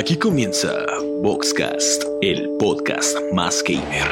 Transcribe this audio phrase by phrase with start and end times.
[0.00, 0.86] Aquí comienza
[1.20, 4.08] Boxcast, el podcast más gamer.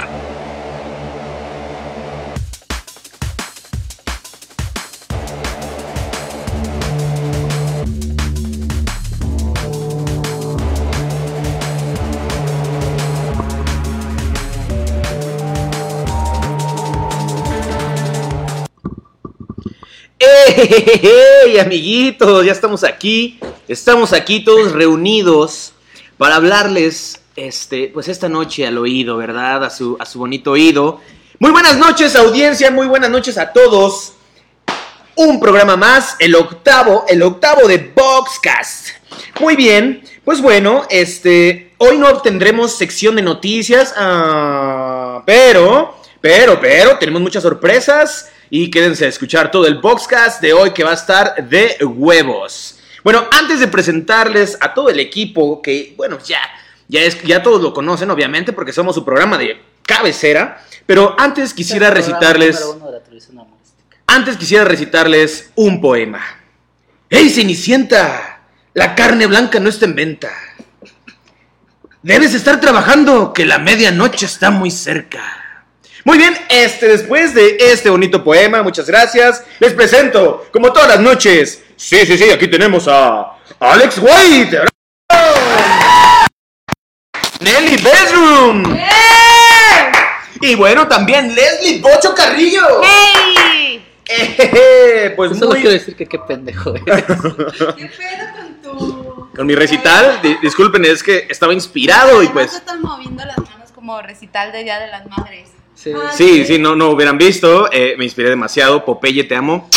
[20.19, 22.45] ¡Hey, amiguitos!
[22.45, 23.41] Ya estamos aquí.
[23.69, 25.73] Estamos aquí todos reunidos
[26.19, 29.65] para hablarles este, pues esta noche al oído, ¿verdad?
[29.65, 31.01] A su, a su bonito oído.
[31.39, 32.71] Muy buenas noches, audiencia.
[32.71, 34.15] Muy buenas noches a todos.
[35.15, 38.89] Un programa más, el octavo, el octavo de Boxcast.
[39.41, 46.99] Muy bien, pues bueno, este, hoy no tendremos sección de noticias, ah, pero, pero, pero,
[46.99, 50.95] tenemos muchas sorpresas y quédense a escuchar todo el Boxcast de hoy que va a
[50.95, 52.78] estar de huevos.
[53.09, 56.41] Bueno, antes de presentarles a todo el equipo, que, bueno, ya,
[56.89, 61.55] ya, es, ya todos lo conocen, obviamente, porque somos su programa de cabecera, pero antes
[61.55, 62.63] quisiera recitarles...
[64.07, 66.21] Antes quisiera recitarles un poema.
[67.09, 68.43] ¡Ey, Cenicienta!
[68.75, 70.31] La carne blanca no está en venta.
[72.03, 75.65] Debes estar trabajando, que la medianoche está muy cerca.
[76.05, 81.01] Muy bien, este, después de este bonito poema, muchas gracias, les presento, como todas las
[81.01, 84.59] noches, sí, sí, sí, aquí tenemos a Alex White.
[87.41, 88.79] Nelly Bedroom.
[90.41, 92.63] Y bueno, también Leslie Bocho Carrillo.
[92.83, 93.85] ¡Hey!
[94.11, 95.61] Eh, pues Solo muy...
[95.61, 97.05] quiero decir que qué pendejo eres.
[97.77, 99.29] ¿Qué pedo con tu...?
[99.35, 102.55] Con mi recital, di- disculpen, es que estaba inspirado y pues...
[102.55, 105.51] están moviendo las manos como recital de Día de las Madres.
[105.75, 105.93] Sí.
[106.17, 109.69] Sí, sí, no, no hubieran visto, eh, me inspiré demasiado, Popeye, te amo.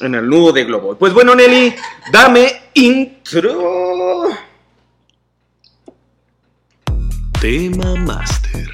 [0.00, 0.96] En el nudo de globo.
[0.96, 1.74] Pues bueno, Nelly,
[2.10, 4.28] dame intro.
[7.40, 8.70] Tema Master.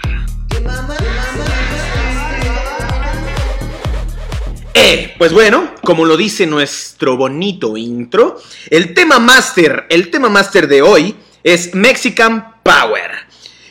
[4.74, 10.68] Eh, pues bueno, como lo dice nuestro bonito intro, el tema máster, el tema máster
[10.68, 13.10] de hoy es Mexican Power.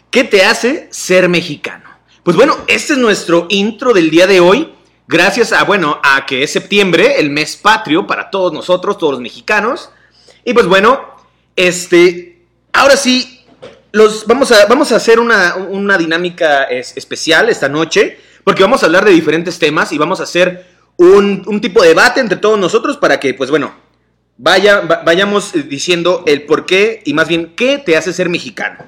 [0.10, 1.90] ¿Qué te hace ser mexicano?
[2.24, 4.75] Pues bueno, este es nuestro intro del día de hoy.
[5.08, 9.22] Gracias a, bueno, a que es septiembre, el mes patrio para todos nosotros, todos los
[9.22, 9.92] mexicanos.
[10.44, 11.00] Y pues bueno,
[11.56, 12.42] este,
[12.74, 13.46] ahora sí,
[13.92, 18.82] los, vamos, a, vamos a hacer una, una dinámica es- especial esta noche, porque vamos
[18.84, 20.68] a hablar de diferentes temas y vamos a hacer
[20.98, 23.76] un, un tipo de debate entre todos nosotros para que, pues bueno,
[24.38, 28.80] vaya, va- vayamos diciendo el por qué y más bien qué te hace ser mexicano.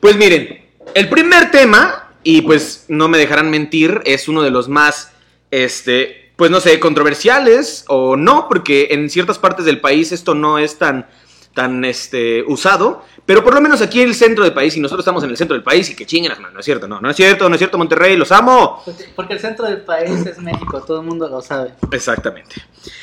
[0.00, 4.68] Pues miren, el primer tema, y pues no me dejarán mentir, es uno de los
[4.68, 5.12] más,
[5.50, 10.58] este, pues no sé, controversiales o no, porque en ciertas partes del país esto no
[10.58, 11.06] es tan,
[11.54, 15.02] tan, este, usado, pero por lo menos aquí en el centro del país, y nosotros
[15.02, 17.00] estamos en el centro del país, y que chinguen las manos, no es cierto, no,
[17.00, 18.82] no es cierto, no es cierto, Monterrey, los amo.
[19.14, 21.72] Porque, el centro del país es México, todo el mundo lo sabe.
[21.92, 22.56] Exactamente.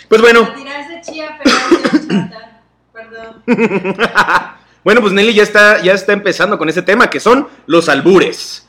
[0.08, 2.62] Pues bueno, A tirarse chía, pero no chata.
[2.92, 3.44] Perdón.
[4.84, 8.68] bueno, pues Nelly ya está, ya está empezando con ese tema, que son los albures.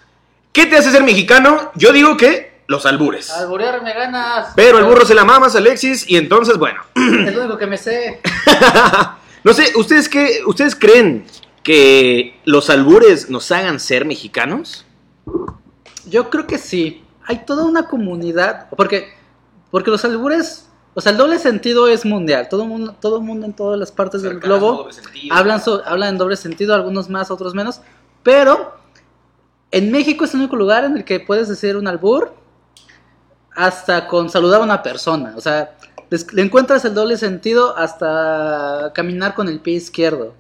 [0.52, 1.72] ¿Qué te hace ser mexicano?
[1.74, 3.30] Yo digo que los albures.
[3.30, 4.52] Alborear me ganas.
[4.54, 6.80] Pero el burro se la mamas, Alexis, y entonces, bueno.
[6.94, 8.20] Es lo único que me sé.
[9.44, 10.40] no sé, ¿ustedes qué?
[10.46, 11.24] ¿Ustedes creen
[11.62, 14.84] que los albures nos hagan ser mexicanos?
[16.06, 17.02] Yo creo que sí.
[17.26, 18.68] Hay toda una comunidad.
[18.76, 19.08] Porque,
[19.70, 20.66] porque los albures.
[20.92, 22.48] O sea, el doble sentido es mundial.
[22.50, 24.88] Todo el mundo, todo mundo en todas las partes del globo
[25.30, 27.80] hablan, so- hablan en doble sentido, algunos más, otros menos.
[28.22, 28.74] Pero
[29.70, 32.34] en México es el único lugar en el que puedes decir un albur
[33.58, 35.34] hasta con saludar a una persona.
[35.36, 35.72] O sea,
[36.10, 40.34] les- le encuentras el doble sentido hasta caminar con el pie izquierdo.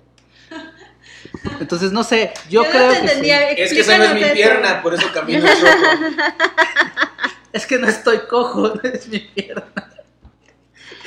[1.60, 3.06] Entonces, no sé, yo, no creo te que sí.
[3.08, 4.82] entendía, explícanos eso.
[4.82, 5.44] por eso camino
[7.52, 9.64] Es que no estoy cojo, es mi pierna.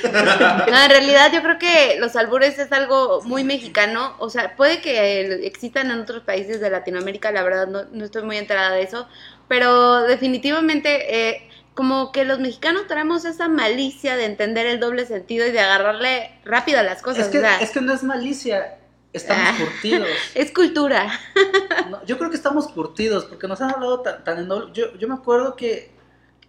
[0.02, 4.80] No, en realidad yo creo que los albures es algo muy mexicano, o sea, puede
[4.80, 8.82] que existan en otros países de Latinoamérica, la verdad no, no estoy muy enterada de
[8.82, 9.06] eso,
[9.48, 15.46] pero definitivamente eh, como que los mexicanos traemos esa malicia de entender el doble sentido
[15.46, 18.02] y de agarrarle rápido a las cosas, Es que, o sea, es que no es
[18.02, 18.78] malicia,
[19.12, 19.54] estamos Ah.
[19.58, 20.08] curtidos.
[20.34, 21.10] es cultura.
[21.90, 24.70] No, yo creo que estamos curtidos porque nos han hablado tan, tan en doble.
[24.72, 25.90] Yo, yo me acuerdo que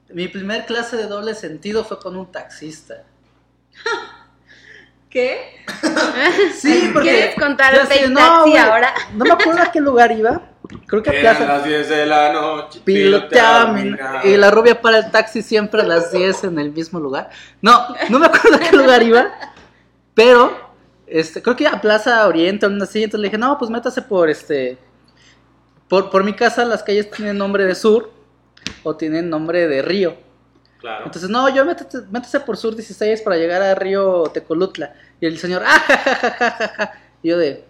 [0.10, 3.04] mi primer clase de doble sentido fue con un taxista.
[5.10, 5.64] ¿Qué?
[6.56, 7.10] Sí, porque.
[7.10, 7.74] ¿Quieres contar
[8.10, 8.20] no,
[8.58, 8.94] ahora?
[9.14, 10.42] No me acuerdo a qué lugar iba.
[10.88, 11.60] Creo que a Plaza.
[11.60, 12.82] 10 de la noche.
[12.84, 17.00] Piloteaba mi- y la rubia para el taxi siempre a las 10 en el mismo
[17.00, 17.30] lugar.
[17.62, 19.32] No, no me acuerdo a qué lugar iba,
[20.14, 20.56] pero
[21.08, 24.02] este, creo que a Plaza Oriente o algo así, entonces le dije, no, pues métase
[24.02, 24.78] por este,
[25.88, 28.12] por, por mi casa las calles tienen nombre de sur
[28.84, 30.16] o tienen nombre de río.
[30.80, 31.06] Claro.
[31.06, 34.94] Entonces, no, yo métete, métese por Sur 16 para llegar a Río Tecolutla.
[35.22, 36.94] Y el señor, ah, ja.
[37.22, 37.64] Y yo de,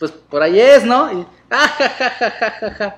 [0.00, 1.12] pues por ahí es, ¿no?
[1.12, 2.96] Y, ah, ja, ja, ja, ja, ja, ja.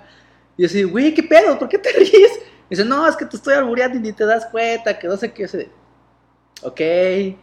[0.57, 1.59] Y yo así, güey, ¿qué pedo?
[1.59, 2.39] ¿Por qué te ríes?
[2.71, 5.17] Y dice, no, es que te estoy albureando y ni te das cuenta, que no
[5.17, 5.47] sé qué.
[5.47, 5.69] De,
[6.63, 7.37] ok.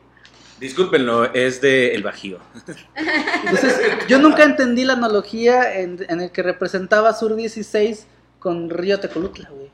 [0.59, 2.39] Discúlpenlo, es de El Bajío.
[2.95, 8.07] Entonces, yo nunca entendí la analogía en, en el que representaba Sur 16
[8.39, 9.69] con Río Tecolutla, güey.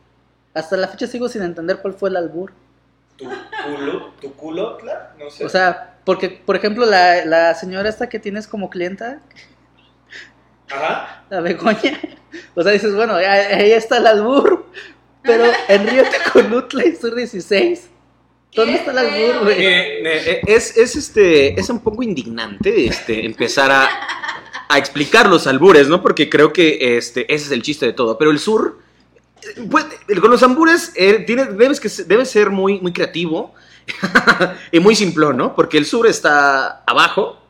[0.56, 2.54] Hasta la fecha sigo sin entender cuál fue el albur.
[3.18, 4.14] ¿Tu culo?
[4.20, 4.78] ¿Tu culo?
[5.20, 5.46] No sé.
[5.46, 9.22] O sea, porque, por ejemplo, la, la señora esta que tienes como clienta,
[10.76, 11.26] Ajá.
[11.30, 12.00] la Begoña,
[12.54, 14.66] o sea, dices, bueno, ahí está el albur,
[15.24, 17.90] pero en Río Tecolutla y Sur 16,
[18.54, 19.66] ¿dónde está el albur, güey?
[19.66, 23.90] Eh, eh, es, es, este, es un poco indignante este, empezar a,
[24.68, 26.02] a explicar los albures, ¿no?
[26.02, 28.18] Porque creo que este, ese es el chiste de todo.
[28.18, 28.80] Pero el sur,
[29.70, 29.86] pues,
[30.20, 33.54] con los albures, eh, tiene, debes, que, debes ser muy, muy creativo
[34.72, 35.56] y muy simplón, ¿no?
[35.56, 37.42] Porque el sur está abajo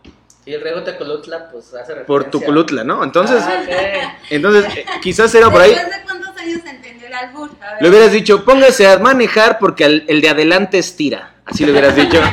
[0.46, 2.06] Y el Río Tecolutla, pues hace referencia.
[2.06, 3.04] por Tuculutla, ¿no?
[3.04, 5.72] Entonces, Ah, entonces eh, quizás era por ahí.
[5.72, 7.50] ¿Después de cuántos años entendió el albur?
[7.62, 7.82] A ver.
[7.82, 11.34] Le hubieras dicho, póngase a manejar porque el, el de adelante estira.
[11.46, 12.20] Así le hubieras dicho.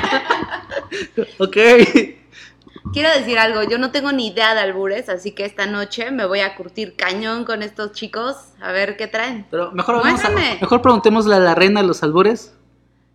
[1.38, 1.56] Ok.
[2.93, 6.26] Quiero decir algo, yo no tengo ni idea de albures, así que esta noche me
[6.26, 9.47] voy a curtir cañón con estos chicos, a ver qué traen.
[9.50, 12.53] Pero mejor, vamos a- mejor preguntémosle a la reina de los albures,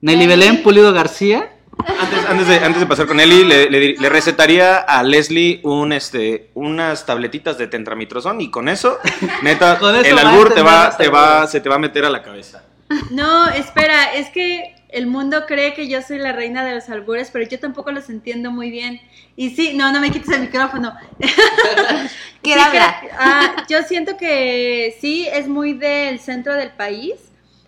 [0.02, 0.28] Nelly Nelly.
[0.30, 1.54] Belén Pulido García.
[1.86, 5.94] Antes, antes, de, antes de pasar con Eli, le, le- le recetaría a Leslie un,
[5.94, 9.00] este, unas tabletitas de tentramitrozón y con eso,
[9.42, 12.10] neta, Con eso el albur te va, te va, se te va a meter a
[12.10, 12.64] la cabeza.
[13.12, 17.30] No, espera, es que el mundo cree que yo soy la reina de los albures,
[17.32, 19.02] pero yo tampoco los entiendo muy bien.
[19.36, 20.96] Y sí, no, no me quites el micrófono.
[22.42, 22.96] ¿Quiere Sí, hablar?
[23.20, 27.14] ah, yo siento que sí, es muy del centro del país,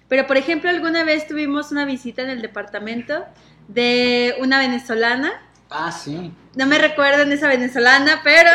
[0.07, 3.25] pero por ejemplo, alguna vez tuvimos una visita en el departamento
[3.69, 5.31] de una venezolana
[5.69, 6.33] Ah, sí.
[6.55, 8.49] no me recuerdan esa venezolana, pero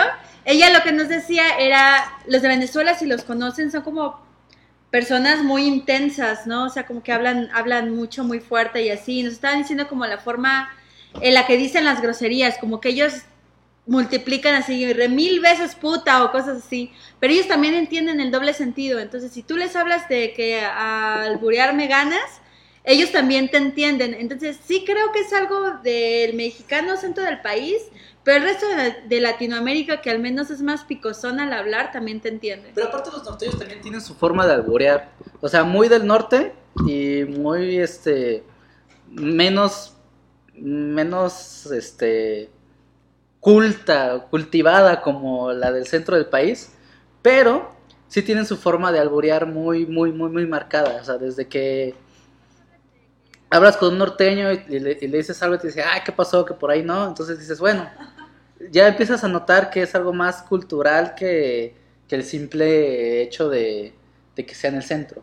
[0.45, 4.21] ella lo que nos decía era, los de Venezuela, si los conocen, son como
[4.91, 6.65] personas muy intensas, ¿no?
[6.67, 9.23] O sea, como que hablan, hablan mucho, muy fuerte y así.
[9.23, 10.69] Nos estaban diciendo como la forma
[11.21, 13.13] en la que dicen las groserías, como que ellos
[13.87, 18.55] multiplican así re mil veces puta o cosas así, pero ellos también entienden el doble
[18.55, 22.41] sentido, entonces si tú les hablas de que al burearme ganas,
[22.85, 27.79] ellos también te entienden, entonces sí creo que es algo del mexicano centro del país,
[28.23, 31.93] pero el resto de, la- de Latinoamérica que al menos es más picosón al hablar
[31.93, 32.71] también te entiende.
[32.75, 35.11] Pero aparte los norteños también tienen su forma de alborear.
[35.41, 36.53] O sea, muy del norte
[36.87, 38.43] y muy, este,
[39.11, 39.95] menos,
[40.55, 42.51] menos, este,
[43.41, 46.73] culta, cultivada como la del centro del país.
[47.23, 47.71] Pero
[48.09, 50.99] sí tienen su forma de alborear muy, muy, muy, muy marcada.
[51.01, 51.95] O sea, desde que
[53.55, 56.13] hablas con un norteño y, le, y le dices algo y te dice, ay, ¿qué
[56.13, 56.45] pasó?
[56.45, 57.07] Que por ahí no.
[57.07, 57.89] Entonces dices, bueno,
[58.71, 61.75] ya empiezas a notar que es algo más cultural que,
[62.09, 63.93] que el simple hecho de,
[64.37, 65.23] de que sea en el centro.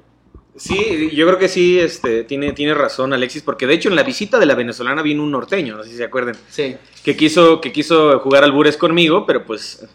[0.55, 4.03] Sí, yo creo que sí, este, tiene, tiene razón Alexis, porque de hecho en la
[4.03, 6.75] visita de la venezolana vino un norteño, no sé si se acuerdan, Sí.
[7.05, 9.87] que quiso, que quiso jugar albures conmigo, pero pues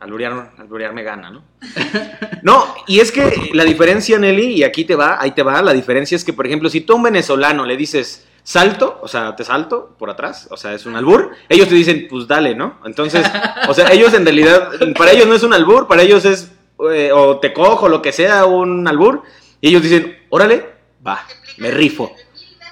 [0.00, 1.44] alburear, alburear me gana, ¿no?
[2.42, 5.74] No, y es que la diferencia, Nelly, y aquí te va, ahí te va, la
[5.74, 9.36] diferencia es que, por ejemplo, si tú a un venezolano le dices salto, o sea,
[9.36, 12.78] te salto por atrás, o sea, es un albur, ellos te dicen, pues dale, ¿no?
[12.86, 13.30] Entonces,
[13.68, 16.50] o sea, ellos en realidad, para ellos no es un albur, para ellos es,
[16.90, 19.22] eh, o te cojo, lo que sea, un albur,
[19.60, 20.66] y ellos dicen, órale,
[21.06, 21.26] va,
[21.58, 22.14] me rifo.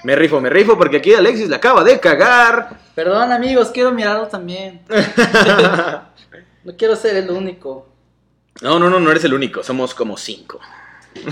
[0.05, 2.79] Me rifo, me rifo, porque aquí Alexis la acaba de cagar.
[2.95, 4.81] Perdón amigos, quiero mirarlo también.
[6.65, 7.87] no quiero ser el único.
[8.63, 10.61] No, no, no, no eres el único, somos como cinco.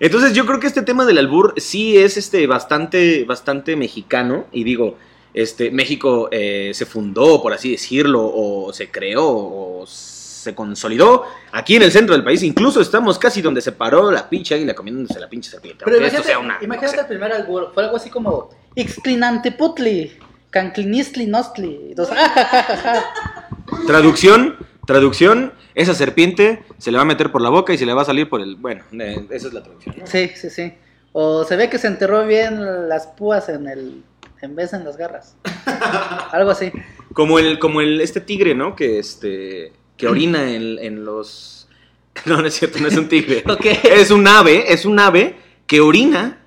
[0.00, 4.46] Entonces yo creo que este tema del albur sí es este bastante, bastante mexicano.
[4.52, 4.96] Y digo,
[5.34, 11.76] este, México eh, se fundó, por así decirlo, o se creó, o se consolidó aquí
[11.76, 12.42] en el centro del país.
[12.42, 15.84] Incluso estamos casi donde se paró la pinche águila comiéndose la pinche serpiente.
[15.84, 20.18] Pero imagínate, sea una- imagínate no el primer albur, fue algo así como Ixclinanteputli,
[20.50, 21.94] Canclinistli Nostli.
[23.86, 27.92] Traducción, traducción, esa serpiente se le va a meter por la boca y se le
[27.92, 28.56] va a salir por el...
[28.56, 29.96] Bueno, eh, esa es la traducción.
[29.98, 30.06] ¿no?
[30.06, 30.72] Sí, sí, sí.
[31.12, 34.02] O se ve que se enterró bien las púas en el
[34.40, 35.36] en vez en las garras.
[36.32, 36.70] Algo así.
[37.12, 38.76] Como el, como el, este tigre, ¿no?
[38.76, 41.68] Que este, que orina en, en los...
[42.24, 43.44] No, no es cierto, no es un tigre.
[43.48, 43.66] Ok.
[43.84, 45.36] Es un ave, es un ave
[45.68, 46.40] que orina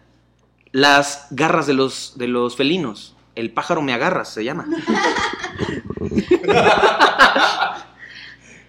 [0.74, 3.16] las garras de los, de los felinos.
[3.36, 4.66] El pájaro me agarra, se llama.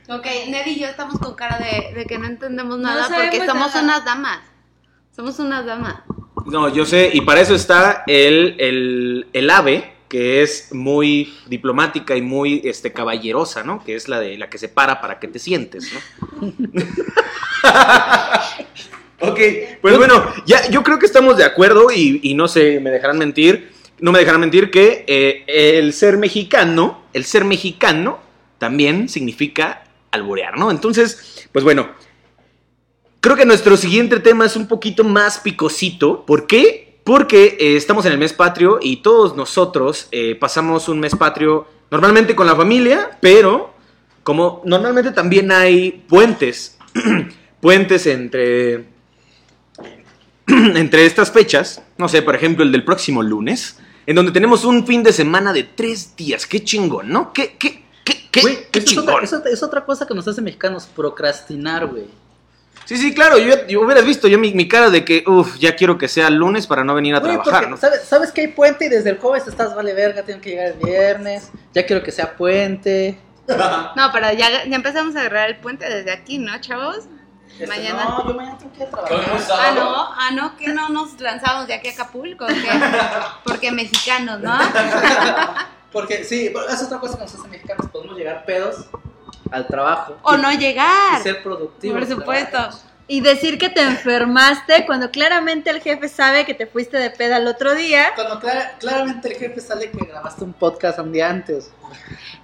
[0.09, 3.35] Ok, Ned y yo estamos con cara de, de que no entendemos No nada sabemos
[3.35, 3.83] porque somos nada.
[3.83, 4.38] unas damas.
[5.14, 5.95] Somos unas damas.
[6.45, 12.14] No, yo sé, y para eso está el, el, el ave, que es muy diplomática
[12.16, 13.83] y muy este, caballerosa, ¿no?
[13.85, 16.49] Que es la de la que se para para que te sientes, ¿no?
[19.31, 19.38] ok,
[19.81, 23.19] pues bueno, ya yo creo que estamos de acuerdo y, y no sé, me dejarán
[23.19, 25.44] mentir, no me dejarán mentir que eh,
[25.78, 28.18] el ser mexicano, el ser mexicano
[28.59, 30.71] también significa alborear, ¿no?
[30.71, 31.88] Entonces, pues bueno,
[33.23, 36.26] Creo que nuestro siguiente tema es un poquito más picosito.
[36.26, 36.99] ¿Por qué?
[37.04, 41.68] Porque eh, estamos en el mes patrio y todos nosotros eh, pasamos un mes patrio
[41.88, 43.75] normalmente con la familia, pero
[44.25, 46.76] como normalmente también hay puentes,
[47.61, 48.87] puentes entre,
[50.49, 54.87] entre estas fechas, no sé, por ejemplo el del próximo lunes, en donde tenemos un
[54.87, 56.47] fin de semana de tres días.
[56.47, 57.32] Qué chingón, ¿no?
[57.32, 59.25] Qué, qué, qué, qué, Güey, qué eso es, otra, chingón.
[59.25, 62.04] eso es otra cosa que nos hace mexicanos, procrastinar, güey.
[62.85, 65.76] Sí, sí, claro, yo, yo hubieras visto yo mi, mi cara de que, uff, ya
[65.76, 67.76] quiero que sea lunes para no venir a Güey, trabajar, porque ¿no?
[67.76, 70.66] sabes, sabes que hay puente y desde el jueves estás, vale verga, tengo que llegar
[70.68, 73.18] el viernes, ya quiero que sea puente.
[73.97, 77.00] No, pero ya, ya empezamos a agarrar el puente desde aquí, ¿no, chavos?
[77.52, 78.04] Este, Mañana.
[78.04, 79.21] No, yo mañana tengo que trabajar.
[79.52, 82.54] Ah, no, ah, no, que no nos lanzamos de aquí a Acapulco, ¿Qué?
[83.44, 84.59] porque mexicanos, ¿no?
[85.92, 88.87] Porque sí, es otra cosa que nos hace mexicanos, podemos llegar pedos
[89.50, 90.16] al trabajo.
[90.23, 91.99] O y- no y llegar, ser productivos.
[91.99, 92.71] por supuesto.
[93.09, 97.38] Y decir que te enfermaste cuando claramente el jefe sabe que te fuiste de peda
[97.38, 98.06] el otro día.
[98.14, 101.71] Cuando clara- claramente el jefe sale que grabaste un podcast un día antes.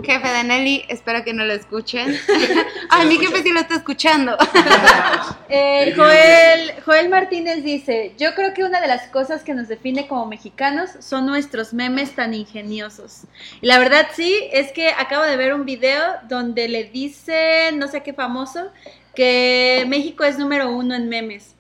[0.04, 2.18] Jefe de Nelly, espero que no lo escuchen.
[2.90, 4.36] Ay, mi jefe sí lo está escuchando.
[5.50, 10.06] Eh, Joel, Joel Martínez dice, yo creo que una de las cosas que nos define
[10.06, 13.22] como mexicanos son nuestros memes tan ingeniosos.
[13.62, 17.88] Y la verdad sí, es que acabo de ver un video donde le dicen, no
[17.88, 18.70] sé qué famoso,
[19.18, 21.56] que México es número uno en memes.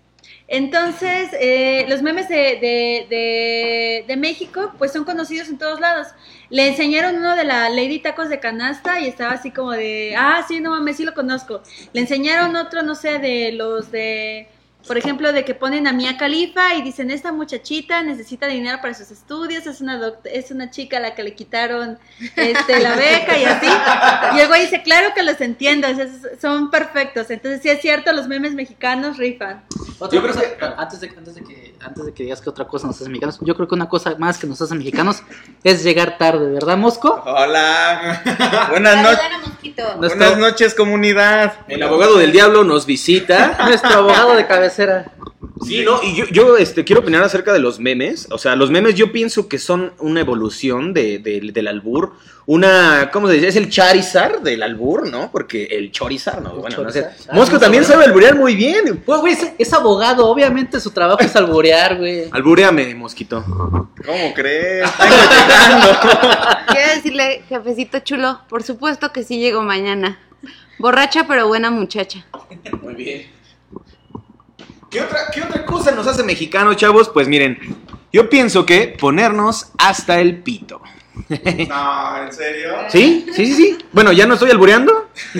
[0.46, 6.06] Entonces, eh, los memes de, de- de- de México, pues son conocidos en todos lados.
[6.50, 10.44] Le enseñaron uno de la Lady Tacos de Canasta y estaba así como de, ah,
[10.46, 11.62] sí, no mames, sí lo conozco.
[11.92, 14.48] Le enseñaron otro, no sé, de los de,
[14.86, 18.94] por ejemplo, de que ponen a Mia Califa y dicen, esta muchachita necesita dinero para
[18.94, 21.98] sus estudios, es una, es una chica a la que le quitaron
[22.36, 23.66] este, la beca y así.
[24.36, 27.30] Y el güey dice, claro que los entiendo, o sea, es- son perfectos.
[27.30, 29.62] Entonces, sí es cierto, los memes mexicanos rifan.
[29.98, 32.50] Otra Yo creo cosa, que- antes, de, antes, de que, antes de que digas que
[32.50, 35.22] otra cosa nos hace mexicanos, yo creo que una cosa más que nos hace mexicanos
[35.64, 37.22] es llegar tarde, ¿verdad, Mosco?
[37.24, 38.22] Hola.
[38.70, 39.20] Buenas noches.
[39.98, 41.54] Nuestro- Buenas noches, comunidad.
[41.68, 43.56] El abogado del diablo nos visita.
[43.66, 45.12] Nuestro abogado de cabecera.
[45.64, 48.26] Sí, no, y yo, yo este, quiero opinar acerca de los memes.
[48.32, 52.14] O sea, los memes yo pienso que son una evolución de, de- del albur.
[52.46, 53.48] Una, ¿cómo se dice?
[53.48, 55.30] Es el Charizard del albur, ¿no?
[55.30, 56.54] Porque el Chorizard, ¿no?
[56.54, 57.04] El Bueno, no sé.
[57.28, 59.02] Ah, Mosco no también sabe alburear muy bien.
[59.04, 62.24] Pues, güey, es, es abogado, obviamente su trabajo es alborear, güey.
[62.32, 63.44] Albureame, Mosquito.
[63.46, 64.88] ¿Cómo crees?
[66.68, 70.18] Quiero decirle, jefecito chulo, por supuesto que sí llego mañana.
[70.78, 72.24] Borracha pero buena muchacha.
[72.82, 73.26] Muy bien.
[74.90, 77.08] ¿Qué otra, ¿Qué otra cosa nos hace mexicano, chavos?
[77.10, 77.58] Pues miren,
[78.12, 80.80] yo pienso que ponernos hasta el pito.
[81.68, 82.70] No, ¿en serio?
[82.88, 83.26] ¿Sí?
[83.34, 83.78] Sí, sí, sí.
[83.92, 85.10] Bueno, ya no estoy albureando.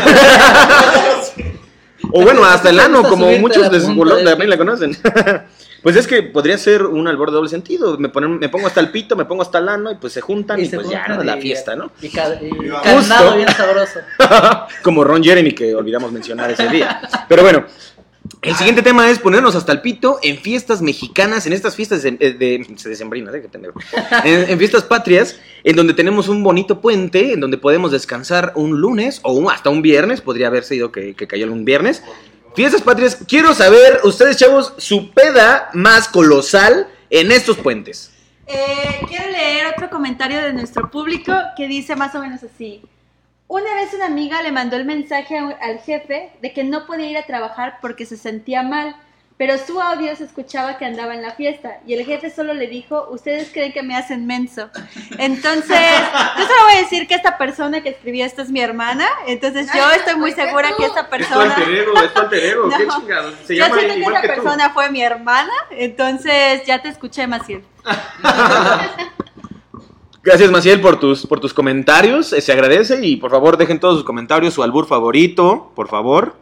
[2.12, 4.96] o bueno, hasta el ¿Te ano, como muchos de del también la conocen.
[5.82, 7.96] pues es que podría ser un albor de doble sentido.
[7.96, 10.20] Me, ponen- me pongo hasta el pito, me pongo hasta el ano y pues se
[10.20, 11.22] juntan y, se pues ya, ¿no?
[11.22, 11.92] La fiesta, ¿no?
[12.02, 14.00] Y, ca- y bien sabroso.
[14.82, 17.00] Como Ron Jeremy que olvidamos mencionar ese día.
[17.28, 17.64] Pero bueno,
[18.42, 22.12] el siguiente tema es ponernos hasta el pito en fiestas mexicanas, en estas fiestas de,
[22.12, 23.48] de, de decembrinas, ¿eh?
[24.24, 28.80] En, en fiestas patrias, en donde tenemos un bonito puente, en donde podemos descansar un
[28.80, 32.02] lunes o un- hasta un viernes, podría haber sido que, que cayó un viernes.
[32.54, 38.12] Fiestas patrias, quiero saber, ustedes chavos, su peda más colosal en estos puentes.
[38.46, 42.82] Eh, quiero leer otro comentario de nuestro público que dice más o menos así.
[43.48, 47.16] Una vez una amiga le mandó el mensaje al jefe de que no podía ir
[47.16, 48.94] a trabajar porque se sentía mal,
[49.38, 52.66] pero su audio se escuchaba que andaba en la fiesta y el jefe solo le
[52.66, 54.68] dijo, ustedes creen que me hacen menso.
[55.16, 55.80] Entonces,
[56.36, 59.66] yo solo voy a decir que esta persona que escribió esto es mi hermana, entonces
[59.74, 61.56] yo estoy muy ¿Fuiste segura que esta persona...
[61.56, 62.76] es tu alter ego, No.
[62.76, 63.34] qué chingados.
[63.46, 67.64] Se Yo siento que esa que persona fue mi hermana, entonces ya te escuché, Maciel.
[70.22, 72.32] Gracias, Maciel, por tus, por tus comentarios.
[72.32, 76.36] eh, Se agradece y por favor dejen todos sus comentarios, su albur favorito, por favor.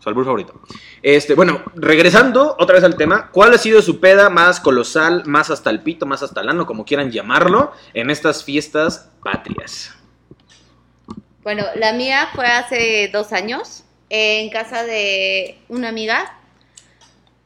[0.00, 0.54] Su albur favorito.
[1.02, 5.50] Este, bueno, regresando otra vez al tema, ¿cuál ha sido su peda más colosal, más
[5.50, 9.94] hasta el pito, más hasta el ano, como quieran llamarlo, en estas fiestas patrias?
[11.42, 16.39] Bueno, la mía fue hace dos años en casa de una amiga.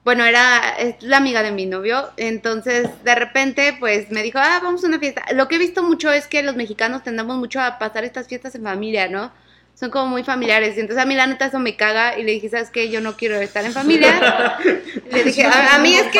[0.04, 2.10] Bueno, era es la amiga de mi novio.
[2.18, 5.24] Entonces, de repente, pues me dijo, ah, vamos a una fiesta.
[5.32, 8.54] Lo que he visto mucho es que los mexicanos tendemos mucho a pasar estas fiestas
[8.54, 9.32] en familia, ¿no?
[9.74, 10.76] Son como muy familiares.
[10.76, 12.18] Y entonces a mí la neta eso me caga.
[12.18, 12.90] Y le dije, ¿sabes qué?
[12.90, 14.58] Yo no quiero estar en familia.
[15.10, 16.18] le dije, a, a mí es que...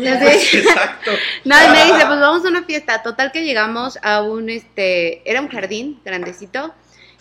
[0.00, 1.10] Le dije- Exacto.
[1.44, 3.02] no, y me dice, pues vamos a una fiesta.
[3.02, 6.74] Total que llegamos a un, este, era un jardín grandecito.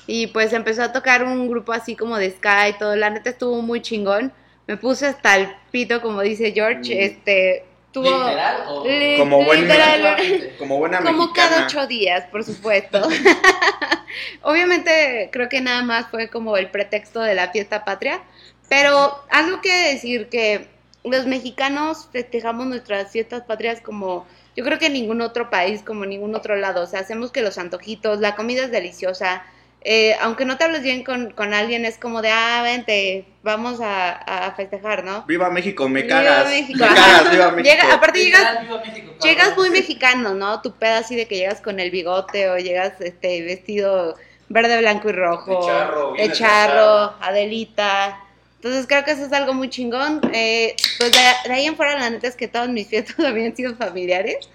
[0.08, 2.96] Y pues empezó a tocar un grupo así como de ska y todo.
[2.96, 4.32] La neta estuvo muy chingón.
[4.70, 7.04] Me puse hasta el pito, como dice George.
[7.04, 8.06] Este, tuvo...
[8.08, 11.50] ¿Literal o- Li- Como buen literal- Como buena como mexicana.
[11.50, 13.02] cada ocho días, por supuesto.
[14.44, 18.22] Obviamente creo que nada más fue como el pretexto de la fiesta patria,
[18.70, 20.68] pero algo que decir que
[21.04, 26.04] los mexicanos festejamos nuestras fiestas patrias como yo creo que en ningún otro país, como
[26.04, 29.42] en ningún otro lado, o sea, hacemos que los antojitos, la comida es deliciosa,
[29.82, 33.80] eh, aunque no te hables bien con, con alguien, es como de, ah, vente, vamos
[33.82, 35.24] a, a festejar, ¿no?
[35.24, 36.50] Viva México, me Viva cagas.
[36.50, 37.76] México, Me cagas, viva México.
[37.76, 39.14] Llega, aparte llegas viva México.
[39.24, 40.62] Llegas muy mexicano, ¿no?
[40.62, 44.16] Tu peda así de que llegas con el bigote o llegas este vestido
[44.50, 45.62] verde, blanco y rojo.
[45.62, 48.20] De charro, bien de charro, Adelita.
[48.56, 50.20] Entonces creo que eso es algo muy chingón.
[50.34, 53.56] Eh, pues de, de ahí en fuera la neta es que todas mis fiestas habían
[53.56, 54.50] sido familiares.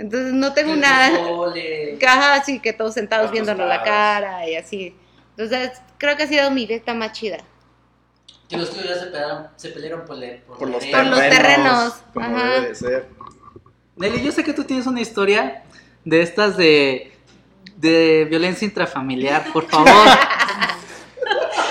[0.00, 1.98] Entonces no tengo pozole.
[2.00, 4.96] Caja así que todos sentados Tacos viéndonos la cara y así.
[5.36, 7.36] Entonces creo que ha sido mi fiesta más chida.
[8.48, 10.16] Que los tuyos ya se pelearon, se pelearon por,
[10.46, 12.50] por, Por los la Por los terrenos, Como ajá.
[12.50, 13.08] debe de ser.
[13.96, 15.64] Nelly, yo sé que tú tienes una historia
[16.04, 17.12] de estas de,
[17.76, 19.86] de violencia intrafamiliar, por favor.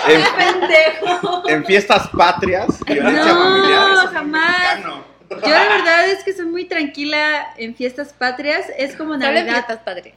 [0.07, 1.43] En, pendejo.
[1.49, 3.89] en fiestas patrias, violencia No, familiar.
[3.89, 4.75] muy jamás.
[4.75, 5.03] mexicano.
[5.29, 8.65] Yo la verdad es que soy muy tranquila en fiestas patrias.
[8.77, 9.53] Es como Navidad.
[9.53, 10.15] fiestas padre.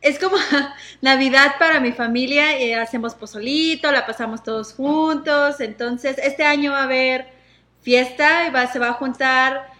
[0.00, 0.36] Es como
[1.00, 2.58] Navidad para mi familia.
[2.58, 5.60] eh, hacemos pozolito, la pasamos todos juntos.
[5.60, 7.28] Entonces, este año va a haber
[7.82, 9.70] fiesta y va, se va a juntar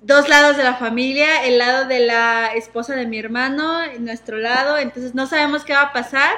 [0.00, 4.38] dos lados de la familia, el lado de la esposa de mi hermano y nuestro
[4.38, 4.76] lado.
[4.78, 6.34] Entonces, no sabemos qué va a pasar.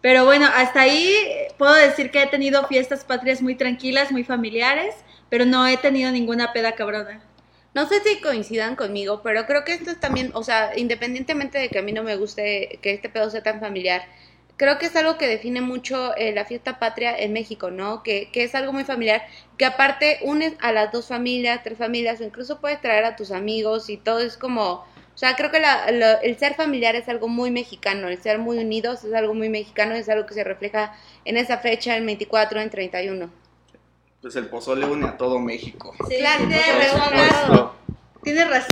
[0.00, 1.14] Pero bueno, hasta ahí
[1.58, 4.94] puedo decir que he tenido fiestas patrias muy tranquilas, muy familiares,
[5.28, 7.22] pero no he tenido ninguna peda cabrona.
[7.74, 11.68] No sé si coincidan conmigo, pero creo que esto es también, o sea, independientemente de
[11.68, 14.02] que a mí no me guste que este pedo sea tan familiar,
[14.56, 18.02] creo que es algo que define mucho eh, la fiesta patria en México, ¿no?
[18.02, 19.22] Que, que es algo muy familiar,
[19.58, 23.30] que aparte unes a las dos familias, tres familias, o incluso puedes traer a tus
[23.32, 24.72] amigos y todo es como,
[25.14, 28.38] o sea, creo que la- la- el ser familiar es algo muy mexicano, el ser
[28.38, 32.04] muy unidos es algo muy mexicano, es algo que se refleja en esa fecha, el
[32.06, 33.30] 24, en 31.
[34.22, 35.94] Pues el pozole une a todo México.
[36.08, 37.46] Claro, razón, supuesto.
[37.46, 37.72] claro.
[38.22, 38.70] Tienes razón.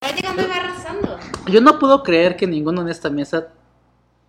[0.00, 1.18] Prácticamente va arrasando.
[1.46, 3.48] Yo no puedo creer que ninguno en esta mesa.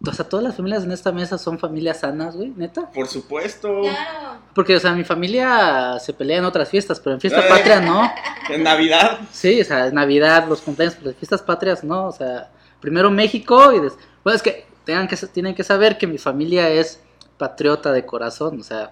[0.05, 2.91] O sea, todas las familias en esta mesa son familias sanas, güey, neta.
[2.91, 3.81] Por supuesto.
[3.81, 4.39] Claro.
[4.53, 7.49] Porque, o sea, mi familia se pelea en otras fiestas, pero en fiesta Eh.
[7.49, 8.11] patria no.
[8.49, 9.19] En Navidad.
[9.31, 12.07] Sí, o sea, Navidad, los cumpleaños, pero las fiestas patrias no.
[12.07, 12.51] O sea,
[12.81, 14.05] primero México y después.
[14.23, 17.01] Bueno, es que, tengan que tienen que saber que mi familia es
[17.37, 18.59] patriota de corazón.
[18.59, 18.91] O sea,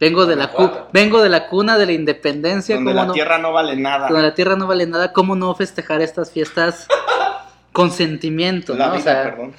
[0.00, 2.76] vengo de la, cu- vengo de la cuna de la independencia.
[2.76, 3.12] Donde ¿cómo la no?
[3.12, 4.08] tierra no vale nada.
[4.08, 6.86] Donde la tierra no vale nada, ¿cómo no festejar estas fiestas
[7.72, 8.92] con sentimiento, La ¿no?
[8.92, 9.54] O vida, sea, perdón.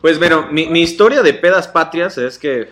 [0.00, 2.68] Pues bueno, mi, mi historia de pedas patrias es que,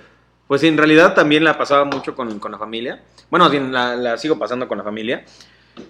[0.47, 3.03] pues en realidad también la pasaba mucho con, con la familia.
[3.31, 5.25] Bueno, la, la sigo pasando con la familia.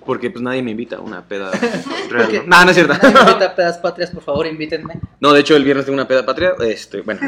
[0.07, 1.51] Porque pues nadie me invita a una peda
[2.11, 2.45] real.
[2.47, 2.57] ¿no?
[2.59, 2.95] No, no es cierto.
[2.95, 5.01] nadie me invita a pedas patrias, por favor, invítenme.
[5.21, 6.53] No, de hecho el viernes tengo una peda patria.
[6.61, 7.21] Este, bueno,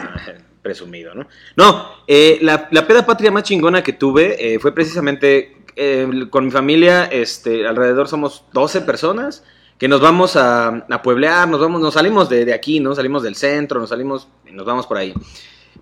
[0.63, 1.27] presumido, ¿no?
[1.57, 6.45] No, eh, la, la peda patria más chingona que tuve eh, fue precisamente eh, con
[6.45, 7.05] mi familia.
[7.07, 9.45] Este, alrededor somos 12 personas
[9.79, 12.95] que nos vamos a, a pueblear, nos vamos, nos salimos de, de aquí, ¿no?
[12.95, 15.13] Salimos del centro, nos salimos, nos vamos por ahí.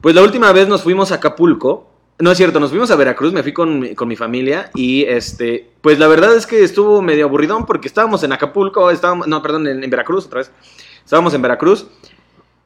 [0.00, 1.91] Pues la última vez nos fuimos a Acapulco.
[2.22, 5.02] No es cierto, nos fuimos a Veracruz, me fui con, mi- con mi familia y
[5.02, 9.42] este, pues la verdad es que estuvo medio aburridón porque estábamos en Acapulco, estábamos, no,
[9.42, 10.52] perdón, en, en Veracruz otra vez.
[11.04, 11.88] Estábamos en Veracruz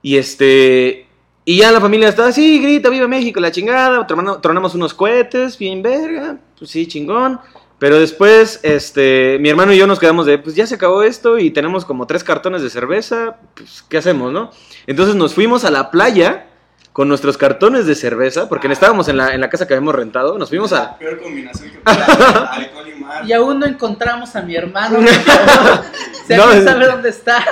[0.03, 1.07] y este,
[1.47, 5.57] y ya la familia estaba así, grita, viva México, la chingada, tronamos, tronamos unos cohetes,
[5.57, 7.41] bien verga, pues sí, chingón.
[7.79, 11.39] Pero después, este, mi hermano y yo nos quedamos de, pues ya se acabó esto
[11.39, 14.51] y tenemos como tres cartones de cerveza, pues, ¿qué hacemos, no?
[14.87, 16.51] Entonces nos fuimos a la playa
[16.97, 20.39] con nuestros cartones de cerveza, porque estábamos en la, en la casa que habíamos rentado,
[20.39, 20.77] nos fuimos a...
[20.77, 23.23] La peor combinación que alcohol y mar.
[23.27, 25.01] Y aún no encontramos a mi hermano.
[26.27, 27.45] si No, es- sabe dónde está.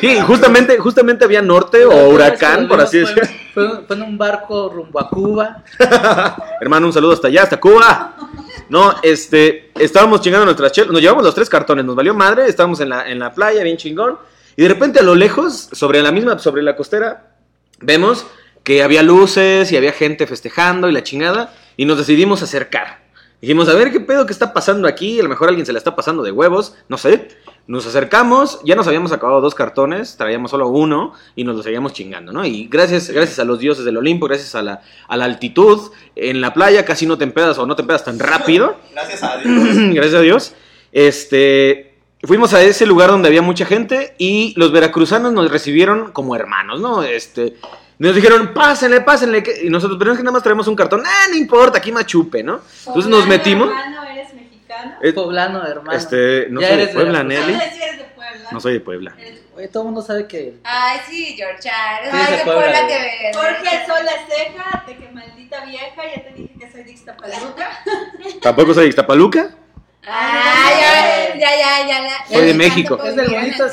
[0.00, 3.38] Sí, justamente, justamente había norte o huracán, por así Fue- decirlo.
[3.54, 5.62] Fue, fue en un barco rumbo a Cuba.
[6.60, 8.16] Hermano, un saludo hasta allá, hasta Cuba.
[8.68, 12.80] No, este, estábamos chingando nuestras chelas, nos llevamos los tres cartones, nos valió madre, estábamos
[12.80, 14.18] en la, en la playa, bien chingón,
[14.56, 17.28] y de repente a lo lejos, sobre la misma, sobre la costera,
[17.80, 18.26] vemos
[18.64, 23.02] que había luces y había gente festejando y la chingada, y nos decidimos acercar.
[23.42, 25.78] Dijimos, a ver qué pedo que está pasando aquí, a lo mejor alguien se la
[25.78, 27.28] está pasando de huevos, no sé.
[27.66, 31.92] Nos acercamos, ya nos habíamos acabado dos cartones, traíamos solo uno y nos lo seguíamos
[31.92, 32.44] chingando, ¿no?
[32.44, 36.40] Y gracias, gracias a los dioses del Olimpo, gracias a la, a la altitud, en
[36.40, 39.76] la playa casi no te empedas o no te empedas tan rápido, Gracias a Dios.
[39.94, 40.54] gracias a Dios.
[40.92, 46.36] Este, fuimos a ese lugar donde había mucha gente y los veracruzanos nos recibieron como
[46.36, 47.02] hermanos, ¿no?
[47.02, 47.56] Este,
[48.08, 49.42] nos dijeron, pásenle, pásenle.
[49.42, 49.64] que-".
[49.64, 51.02] Y nosotros, pero es que nada más traemos un cartón.
[51.06, 52.60] Ah, no importa, aquí machupe, ¿no?
[52.86, 53.68] Entonces nos metimos.
[53.68, 54.94] hermano, ¿eres mexicano?
[55.02, 55.98] Eh, Poblano, hermano.
[55.98, 57.46] Este, no Ya soy de eres Puebla, veracruzano.
[57.58, 57.70] Nelly.
[57.74, 58.48] Sí, eres de Puebla.
[58.50, 59.14] No soy de Puebla.
[59.18, 60.54] Eres de Oye, todo el mundo sabe que.
[60.64, 61.68] Ay, sí, George.
[61.68, 63.36] Ay, Sí, es de qué Puebla, que ves.
[63.36, 67.70] Jorge Sol la ceja, de que maldita vieja, ya te dije que soy de Ixtapaluca.
[68.40, 69.50] Tampoco soy de Ixtapaluca.
[70.04, 72.26] Ay, ya, ya, ya, ya.
[72.28, 72.98] Soy de México.
[73.04, 73.64] Es del bonito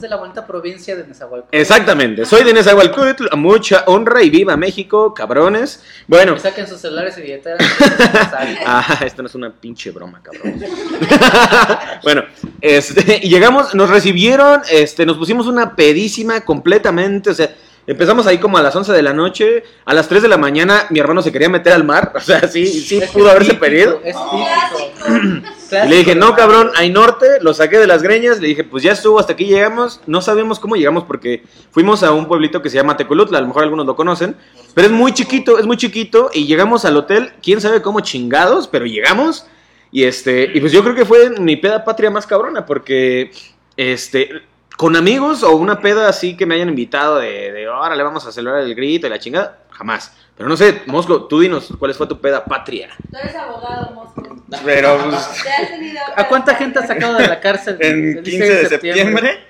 [0.00, 1.56] de la bonita provincia de Nezahualcóyotl.
[1.56, 5.84] Exactamente, soy de Nezahualcóyotl, a mucha honra y viva México, cabrones.
[6.08, 7.60] Bueno, Que saquen sus celulares y billeteras.
[8.66, 10.60] ah, esto no es una pinche broma, cabrón.
[12.02, 12.24] bueno,
[12.60, 17.50] este, y llegamos, nos recibieron, este, nos pusimos una pedísima completamente, o sea,
[17.88, 20.86] empezamos ahí como a las 11 de la noche, a las 3 de la mañana
[20.90, 24.00] mi hermano se quería meter al mar, o sea, sí, sí Es pudo haberse pedido.
[24.04, 24.16] Es.
[25.70, 28.82] Y le dije, no, cabrón, hay norte, lo saqué de las greñas, le dije, pues
[28.82, 32.70] ya estuvo, hasta aquí llegamos, no sabemos cómo llegamos porque fuimos a un pueblito que
[32.70, 34.34] se llama Tecolutla, a lo mejor algunos lo conocen,
[34.72, 38.66] pero es muy chiquito, es muy chiquito, y llegamos al hotel, quién sabe cómo chingados,
[38.66, 39.46] pero llegamos,
[39.92, 43.30] y este, y pues yo creo que fue mi peda patria más cabrona, porque,
[43.76, 44.30] este,
[44.78, 48.30] con amigos o una peda así que me hayan invitado de, de órale, vamos a
[48.30, 50.12] celebrar el grito y la chingada, jamás.
[50.36, 52.90] Pero no sé, Mosco, tú dinos, ¿cuál fue tu peda patria?
[53.10, 54.44] Tú eres abogado, Mosco.
[54.64, 57.76] Pero pues, ¿Te has tenido ¿A cuánta gente has sacado de la cárcel?
[57.80, 59.40] en el 15 de septiembre,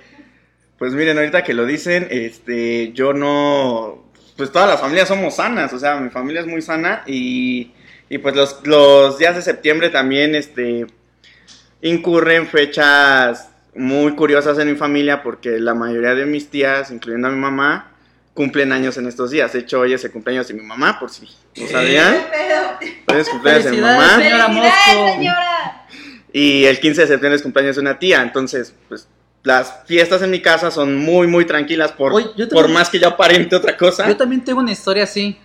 [0.79, 5.75] pues miren, ahorita que lo dicen, este, yo no, pues todas las familias somos sanas,
[5.75, 7.73] o sea, mi familia es muy sana y,
[8.09, 10.87] y pues los, los días de septiembre también, este,
[11.83, 17.31] incurren fechas muy curiosas en mi familia porque la mayoría de mis tías, incluyendo a
[17.31, 17.93] mi mamá,
[18.35, 19.53] cumplen años en estos días.
[19.53, 22.15] De hecho, hoy es el cumpleaños de mi mamá, por si no sabían.
[23.07, 24.17] Hoy es cumpleaños de mi mamá.
[24.17, 25.15] señora ¡Felicidades, Mosco.
[25.15, 25.87] señora!
[26.33, 28.23] Y el 15 de septiembre es cumpleaños de una tía.
[28.23, 29.09] Entonces, pues
[29.43, 33.09] las fiestas en mi casa son muy, muy tranquilas por, Oye, por más que yo
[33.09, 34.07] aparente otra cosa.
[34.07, 35.39] Yo también tengo una historia así.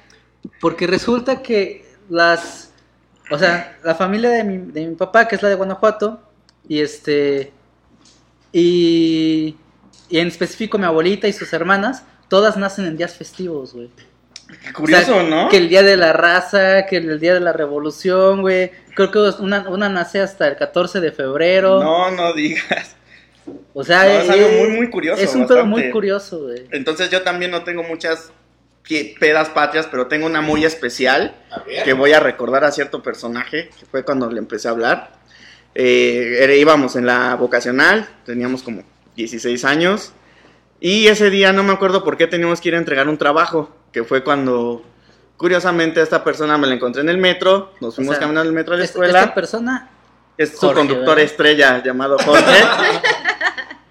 [0.60, 2.72] Porque resulta que las.
[3.32, 6.22] O sea, la familia de mi, de mi papá, que es la de Guanajuato,
[6.68, 7.54] y este.
[8.54, 9.58] Y.
[10.10, 13.90] Y en específico mi abuelita y sus hermanas, todas nacen en días festivos, güey.
[14.64, 15.50] Qué Curioso, O sea, ¿no?
[15.50, 18.72] Que el día de la raza, que el día de la revolución, güey.
[18.96, 21.84] Creo que una, una nace hasta el 14 de febrero.
[21.84, 22.96] No, no digas.
[23.74, 26.68] O sea, No, es algo muy, muy curioso, Es un pedo muy curioso, güey.
[26.72, 28.32] Entonces yo también no tengo muchas
[29.20, 31.36] pedas patrias, pero tengo una muy especial
[31.84, 35.12] que voy a recordar a cierto personaje, que fue cuando le empecé a hablar.
[35.76, 38.84] Eh, íbamos en la vocacional, teníamos como
[39.16, 40.14] 16 años,
[40.80, 43.76] y ese día no me acuerdo por qué teníamos que ir a entregar un trabajo,
[43.92, 44.84] que fue cuando,
[45.38, 48.54] curiosamente, esta persona me la encontré en el metro, nos fuimos sea, caminando en el
[48.54, 49.20] metro a la escuela.
[49.20, 49.90] Esta persona
[50.38, 51.24] Es su Jorge, conductor ¿verdad?
[51.24, 52.64] estrella llamado Jorge.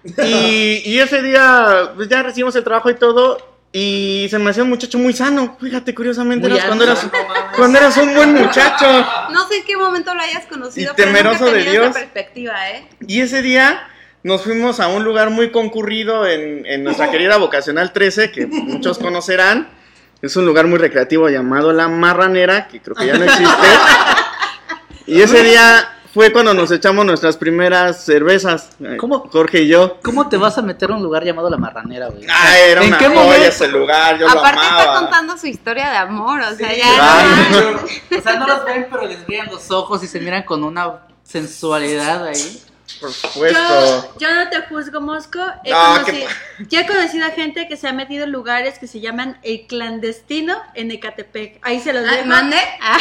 [0.23, 3.52] y, y ese día, pues ya recibimos el trabajo y todo.
[3.75, 5.57] Y se me hacía un muchacho muy sano.
[5.59, 7.07] Fíjate, curiosamente, eras cuando, eras,
[7.57, 8.85] cuando eras un buen muchacho.
[9.31, 11.93] No sé en qué momento lo hayas conocido, Y pero temeroso de esa Dios.
[11.93, 12.87] perspectiva, ¿eh?
[13.07, 13.87] Y ese día
[14.21, 18.99] nos fuimos a un lugar muy concurrido en, en nuestra querida Vocacional 13, que muchos
[18.99, 19.67] conocerán.
[20.21, 23.47] Es un lugar muy recreativo llamado La Marranera, que creo que ya no existe.
[25.05, 28.69] Y ese día fue cuando nos echamos nuestras primeras cervezas.
[28.83, 29.27] eh, ¿Cómo?
[29.31, 29.97] Jorge y yo.
[30.03, 32.25] ¿Cómo te vas a meter a un lugar llamado La Marranera, güey?
[32.29, 33.45] Ah, era ¿En una qué joya momento?
[33.47, 34.99] ese lugar, yo Aparte lo está amaba.
[35.01, 36.85] contando su historia de amor, o sea, ya...
[36.85, 37.75] Ay,
[38.17, 40.99] O sea, no los ven, pero les brillan los ojos y se miran con una
[41.23, 42.61] sensualidad ahí.
[43.01, 43.59] por supuesto.
[43.59, 45.39] Yo, yo no te juzgo, Mosco.
[45.63, 46.29] He No, conocido,
[46.69, 49.65] yo he conocido a gente que se ha metido en lugares que se llaman el
[49.67, 51.57] clandestino en Ecatepec.
[51.63, 52.27] Ahí se los Ah, dejo.
[52.27, 52.57] ¿Mande?
[52.81, 52.97] Ah.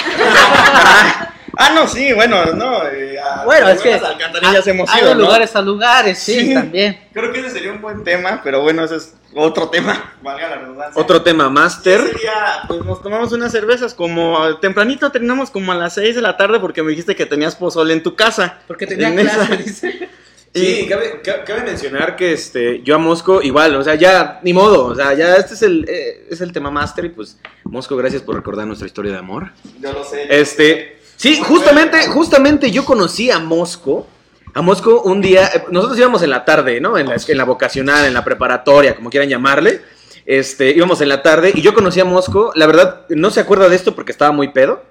[1.56, 2.86] Ah, no, sí, bueno, no.
[2.88, 5.20] eh, a- Bueno, es que alcantarillas hemos hay ido, de ¿no?
[5.22, 6.54] lugares a lugares, sí, Sí.
[6.54, 6.98] también.
[7.12, 10.56] Creo que ese sería un buen tema, pero bueno, ese es otro tema, valga la
[10.56, 11.00] redundancia.
[11.00, 12.00] Otro tema, Master.
[12.00, 16.22] Ese día, pues nos tomamos unas cervezas como tempranito, terminamos como a las 6 de
[16.22, 18.58] la tarde porque me dijiste que tenías pozole en tu casa.
[18.66, 20.08] Porque tenía clase, dice.
[20.54, 24.52] Sí, cabe, ca- cabe mencionar que este, yo a Mosco igual, o sea, ya, ni
[24.52, 27.96] modo, o sea, ya este es el, eh, es el tema Master y pues, Mosco,
[27.96, 29.52] gracias por recordar nuestra historia de amor.
[29.80, 30.26] Yo lo sé.
[30.28, 34.06] Este, sí, justamente, justamente yo conocí a Mosco.
[34.54, 36.98] A Mosco un día, eh, nosotros íbamos en la tarde, ¿no?
[36.98, 39.80] En la, en la vocacional, en la preparatoria, como quieran llamarle.
[40.26, 42.52] Este, íbamos en la tarde y yo conocí a Mosco.
[42.54, 44.82] La verdad, no se acuerda de esto porque estaba muy pedo.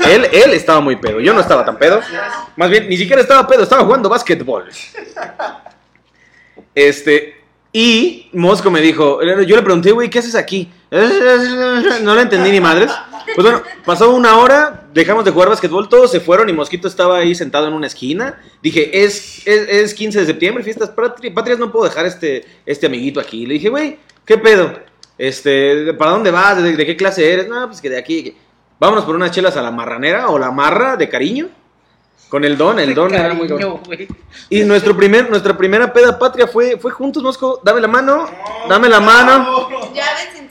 [0.00, 2.00] Él, él estaba muy pedo, yo no estaba tan pedo.
[2.56, 4.64] Más bien, ni siquiera estaba pedo, estaba jugando básquetbol.
[6.74, 7.38] Este,
[7.72, 10.70] y Mosco me dijo, yo le pregunté, güey, ¿qué haces aquí?
[12.02, 12.90] No le entendí ni madres.
[13.38, 17.18] Pues bueno, pasó una hora, dejamos de jugar básquetbol, todos se fueron y Mosquito estaba
[17.18, 18.40] ahí sentado en una esquina.
[18.60, 22.86] Dije, es, es, es 15 de septiembre, fiestas patri- patrias, no puedo dejar este, este
[22.86, 23.46] amiguito aquí.
[23.46, 24.72] Le dije, güey, ¿qué pedo?
[25.16, 26.60] Este, ¿para dónde vas?
[26.60, 27.46] ¿De, de qué clase eres?
[27.48, 28.24] No, pues que de aquí.
[28.24, 28.36] que-
[28.80, 31.48] Vámonos por unas chelas a la marranera o la marra de cariño.
[32.28, 33.46] Con el don, el don era muy
[34.50, 37.60] y nuestro primer, nuestra primera peda patria fue, fue juntos, Mosco.
[37.64, 38.28] Dame la mano,
[38.68, 39.68] dame la mano.
[39.94, 40.47] Ya bésense.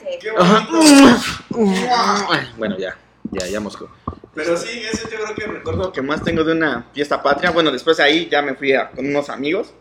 [2.29, 2.97] Ay, Bueno, ya,
[3.31, 3.89] ya, ya, Mosco.
[4.33, 7.51] Pero sí, ese yo creo que el recuerdo que más tengo de una fiesta patria.
[7.51, 9.73] Bueno, después de ahí ya me fui a- con unos amigos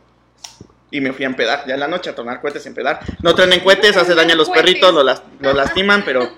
[0.90, 1.64] y me fui a empedar.
[1.66, 3.00] Ya en la noche a tomar cohetes y empedar.
[3.22, 6.30] No traen cohetes, hace daño a los perritos, los, las- los lastiman, pero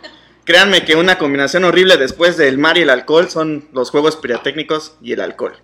[0.44, 4.96] créanme que una combinación horrible después del mar y el alcohol son los juegos pirotécnicos
[5.00, 5.56] y el alcohol.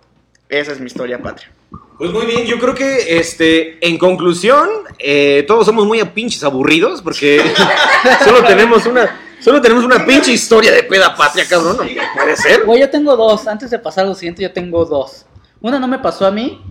[0.49, 1.51] Esa es mi historia patria.
[1.97, 4.67] Pues muy bien, yo creo que, este, en conclusión,
[4.99, 7.41] eh, todos somos muy a pinches aburridos porque
[8.25, 11.77] solo tenemos una, solo tenemos una pinche historia de peda patria, cabrón.
[11.77, 11.83] ¿no?
[12.13, 12.65] Puede ser.
[12.65, 13.47] Güey, yo tengo dos.
[13.47, 15.25] Antes de pasar a lo siguiente, yo tengo dos.
[15.61, 16.61] Una no me pasó a mí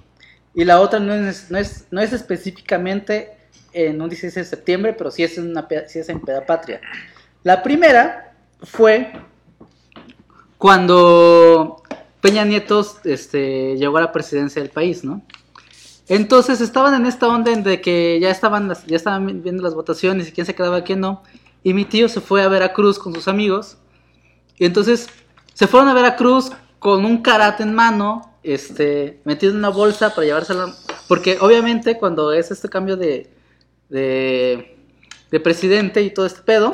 [0.54, 3.32] y la otra no es, no es, no es específicamente
[3.72, 6.80] en un 16 de septiembre, pero sí es, en una, sí es en Peda Patria.
[7.42, 9.12] La primera fue
[10.58, 11.82] cuando
[12.24, 15.20] Peña Nieto este, llegó a la presidencia del país, ¿no?
[16.08, 20.26] Entonces estaban en esta onda de que ya estaban, las- ya estaban viendo las votaciones
[20.26, 21.22] y quién se quedaba, quién no.
[21.62, 23.76] Y mi tío se fue a Veracruz con sus amigos.
[24.56, 25.10] Y entonces
[25.52, 30.26] se fueron a Veracruz con un karate en mano, este, metido en una bolsa para
[30.26, 30.74] llevársela.
[31.08, 33.30] Porque obviamente cuando es este cambio de,
[33.90, 34.78] de,
[35.30, 36.72] de presidente y todo este pedo,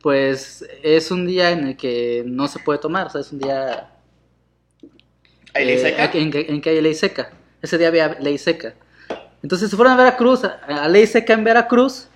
[0.00, 3.40] pues es un día en el que no se puede tomar, o sea, es un
[3.40, 3.90] día
[5.54, 6.10] ¿Hay ley eh, seca?
[6.12, 7.30] En, que- en que hay ley seca.
[7.62, 8.74] Ese día había ley seca.
[9.42, 12.08] Entonces se fueron a Veracruz, a, a ley seca en Veracruz,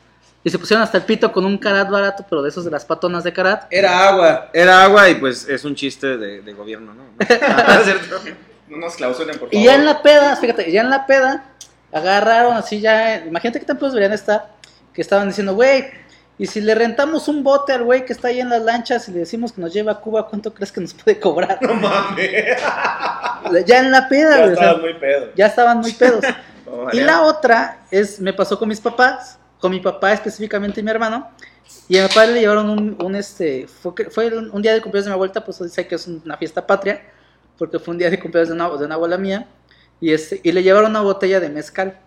[0.44, 2.85] y se pusieron hasta el pito con un karat barato, pero de esos de las
[2.85, 3.66] patonas de karat.
[3.70, 7.03] Era agua, era agua y pues es un chiste de, de gobierno, ¿no?
[8.68, 9.55] No nos clausuren, por favor.
[9.55, 11.44] Y ya en la peda, fíjate, ya en la peda,
[11.90, 14.51] agarraron así ya, imagínate qué tan pedos deberían estar,
[14.92, 15.87] que estaban diciendo, güey,
[16.38, 19.12] y si le rentamos un bote al güey que está ahí en las lanchas y
[19.12, 21.59] le decimos que nos lleva a Cuba, ¿cuánto crees que nos puede cobrar?
[21.62, 22.31] No mames.
[23.66, 25.27] ya en la peda, Ya güey, o sea, estabas muy pedo.
[25.35, 26.24] ya estaban muy pedos.
[26.66, 30.83] No, Y la otra es, me pasó con mis papás, con mi papá específicamente y
[30.85, 31.27] mi hermano.
[31.88, 33.94] Y a mi papá le llevaron un, un, este, fue,
[34.29, 37.03] un día de cumpleaños de mi abuelita, pues dice que es una fiesta patria,
[37.57, 39.48] porque fue un día de cumpleaños de una, de una abuela mía.
[39.98, 41.98] Y, este, y le llevaron una botella de mezcal.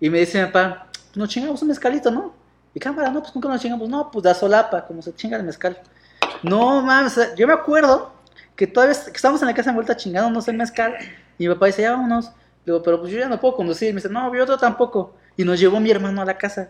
[0.00, 2.34] Y me dice mi papá, "Pues nos chingamos un mezcalito, ¿no?
[2.78, 5.42] Y cámara, no, pues nunca nos chingamos, no, pues da solapa, como se chinga el
[5.42, 5.76] mezcal.
[6.44, 8.12] No mames, yo me acuerdo
[8.54, 10.94] que todavía que estábamos en la casa de vuelta chingándonos el mezcal.
[11.38, 12.26] Y mi papá dice, ya vámonos.
[12.26, 13.88] Le digo, pero pues yo ya no puedo conducir.
[13.88, 15.16] Y me dice, no, yo otro tampoco.
[15.36, 16.68] Y nos llevó mi hermano a la casa.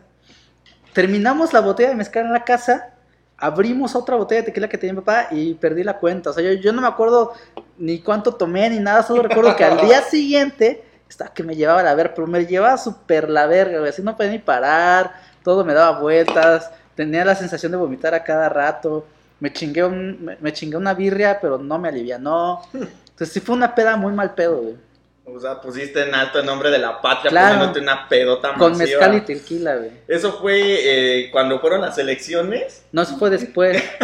[0.94, 2.94] Terminamos la botella de mezcal en la casa.
[3.36, 6.30] Abrimos otra botella de tequila que tenía mi papá y perdí la cuenta.
[6.30, 7.34] O sea, yo, yo no me acuerdo
[7.76, 9.02] ni cuánto tomé ni nada.
[9.02, 12.46] Solo recuerdo que al día siguiente estaba que me llevaba a la verga, pero me
[12.46, 13.90] llevaba súper la verga, güey.
[13.90, 15.28] Así no podía ni parar.
[15.48, 16.70] Todo me daba vueltas.
[16.94, 19.06] Tenía la sensación de vomitar a cada rato.
[19.40, 22.60] Me chingué, un- me, me chingué una birria, pero no me alivianó.
[22.74, 24.74] Entonces sí fue una peda muy mal pedo, güey.
[25.24, 27.48] O sea, pusiste en alto el nombre de la patria Claro.
[27.54, 29.00] poniéndote una pedota Con masiva.
[29.00, 29.90] mezcal y tequila, güey.
[30.06, 32.84] Eso fue eh, cuando fueron las elecciones.
[32.92, 33.82] No, eso fue después.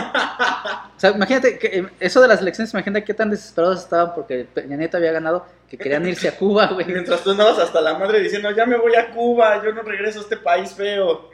[0.96, 4.46] O sea, imagínate, que, eh, eso de las elecciones, imagínate qué tan desesperados estaban porque
[4.54, 6.86] Peña Nieto había ganado, que querían irse a Cuba, güey.
[6.90, 10.20] Mientras tú andabas hasta la madre diciendo, ya me voy a Cuba, yo no regreso
[10.20, 11.28] a este país feo.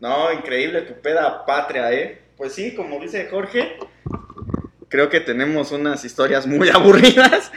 [0.00, 2.22] No, increíble tu peda patria, ¿eh?
[2.36, 3.76] Pues sí, como dice Jorge,
[4.88, 7.52] creo que tenemos unas historias muy aburridas.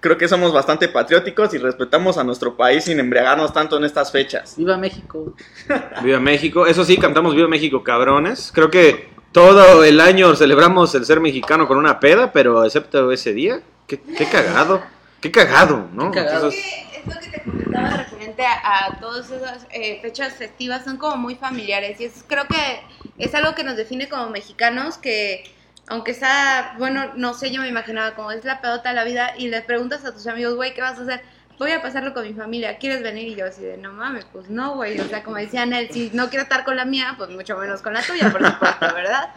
[0.00, 4.12] Creo que somos bastante patrióticos y respetamos a nuestro país sin embriagarnos tanto en estas
[4.12, 4.54] fechas.
[4.56, 5.34] Viva México.
[6.04, 6.66] Viva México.
[6.66, 8.52] Eso sí, cantamos Viva México, cabrones.
[8.54, 13.32] Creo que todo el año celebramos el ser mexicano con una peda, pero excepto ese
[13.32, 13.60] día.
[13.86, 14.82] Qué, qué cagado.
[15.20, 16.10] Qué cagado, ¿no?
[16.12, 16.50] Qué cagado.
[16.50, 18.06] Entonces, Es lo que te comentaba
[18.46, 22.80] a, todas esas eh, fechas festivas, son como muy familiares y es, creo que
[23.18, 25.54] es algo que nos define como mexicanos que
[25.88, 29.32] aunque sea, bueno, no sé, yo me imaginaba como es la pedota de la vida
[29.38, 31.22] y le preguntas a tus amigos, güey, ¿qué vas a hacer?
[31.58, 33.28] Voy a pasarlo con mi familia, ¿quieres venir?
[33.28, 36.10] Y yo así de, no mames, pues no, güey, o sea, como decían él, si
[36.12, 39.30] no quiero estar con la mía, pues mucho menos con la tuya, por supuesto, ¿verdad?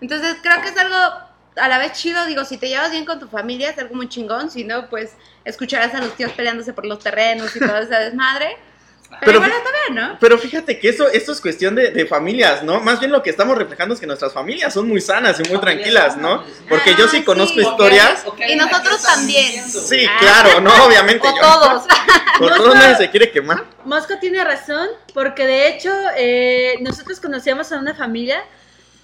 [0.00, 3.18] Entonces creo que es algo a la vez chido, digo, si te llevas bien con
[3.20, 5.12] tu familia es algo muy chingón, si no, pues
[5.44, 8.56] escucharás a los tíos peleándose por los terrenos y toda esa desmadre.
[9.20, 10.16] Pero, Pero- está bien, ¿no?
[10.18, 12.80] Pero fíjate que eso, esto es cuestión de, de familias, ¿no?
[12.80, 15.60] Más bien lo que estamos reflejando es que nuestras familias son muy sanas y muy
[15.60, 16.42] tranquilas, ¿no?
[16.68, 17.60] Porque yo sí Ah, conozco sí.
[17.60, 18.24] historias.
[18.48, 19.70] Y nosotros también.
[19.70, 20.16] Sí, Ah.
[20.18, 21.28] claro, no, obviamente.
[21.28, 21.84] O yo- todos.
[22.40, 23.62] Por todos nadie se quiere quemar.
[23.84, 28.42] Mosco tiene razón, porque de hecho eh, nosotros conocíamos a una familia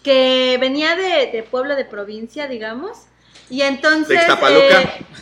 [0.02, 2.98] que venía de, de pueblo de provincia, digamos,
[3.48, 4.20] y entonces...
[4.20, 4.28] De eh,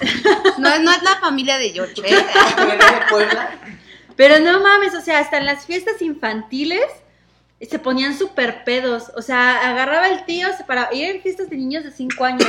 [0.58, 2.16] No, es- no es la familia de George, ¿eh?
[4.16, 6.84] pero no mames, o sea, hasta en las fiestas infantiles
[7.60, 11.56] se ponían súper pedos, o sea, agarraba el tío, se paraba, y eran fiestas de
[11.56, 12.46] niños de 5 años,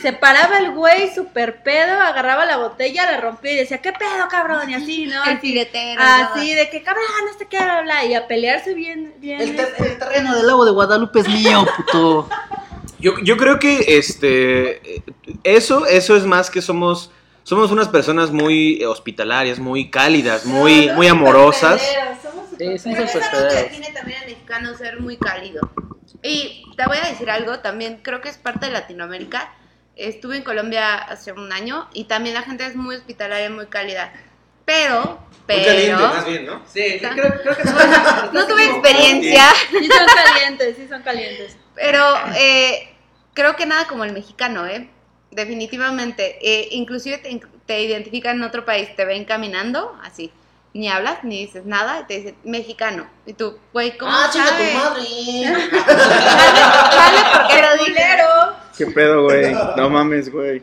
[0.00, 4.28] se paraba el güey súper pedo, agarraba la botella, la rompía y decía, ¿qué pedo,
[4.28, 4.68] cabrón?
[4.68, 5.24] Y así, ¿no?
[5.30, 6.00] El filetero.
[6.02, 9.40] así de que cabrón, no sé qué, bla, bla, y a pelearse bien, bien.
[9.40, 12.28] El, ter- el terreno del lago de Guadalupe es mío, puto.
[12.98, 15.02] yo, yo creo que este eh,
[15.42, 17.10] eso, eso es más que somos.
[17.42, 21.82] Somos unas personas muy hospitalarias, muy cálidas, muy, muy amorosas.
[22.60, 25.60] Sí, son Pero es algo que define también al mexicano ser muy cálido.
[26.22, 29.50] Y te voy a decir algo, también creo que es parte de Latinoamérica.
[29.96, 34.12] Estuve en Colombia hace un año y también la gente es muy hospitalaria, muy cálida.
[34.66, 36.24] Pero, pero...
[36.26, 36.62] bien, ¿no?
[36.66, 37.40] Sí, creo-
[38.32, 41.56] No tuve experiencia, Sí son calientes, sí son calientes.
[41.74, 42.04] pero
[42.36, 42.94] eh,
[43.32, 44.90] creo que nada como el mexicano, ¿eh?
[45.30, 46.38] Definitivamente.
[46.42, 50.30] Eh, inclusive te, te identifican en otro país, te ven caminando, así.
[50.72, 53.06] Ni hablas, ni dices nada, y te dicen mexicano.
[53.26, 54.72] Y tú, güey, ¿cómo Ah, sabes?
[54.72, 55.02] tu madre.
[56.96, 58.00] Vale, porque lo dije.
[58.78, 59.52] ¿Qué pedo, güey?
[59.76, 60.62] No mames, güey.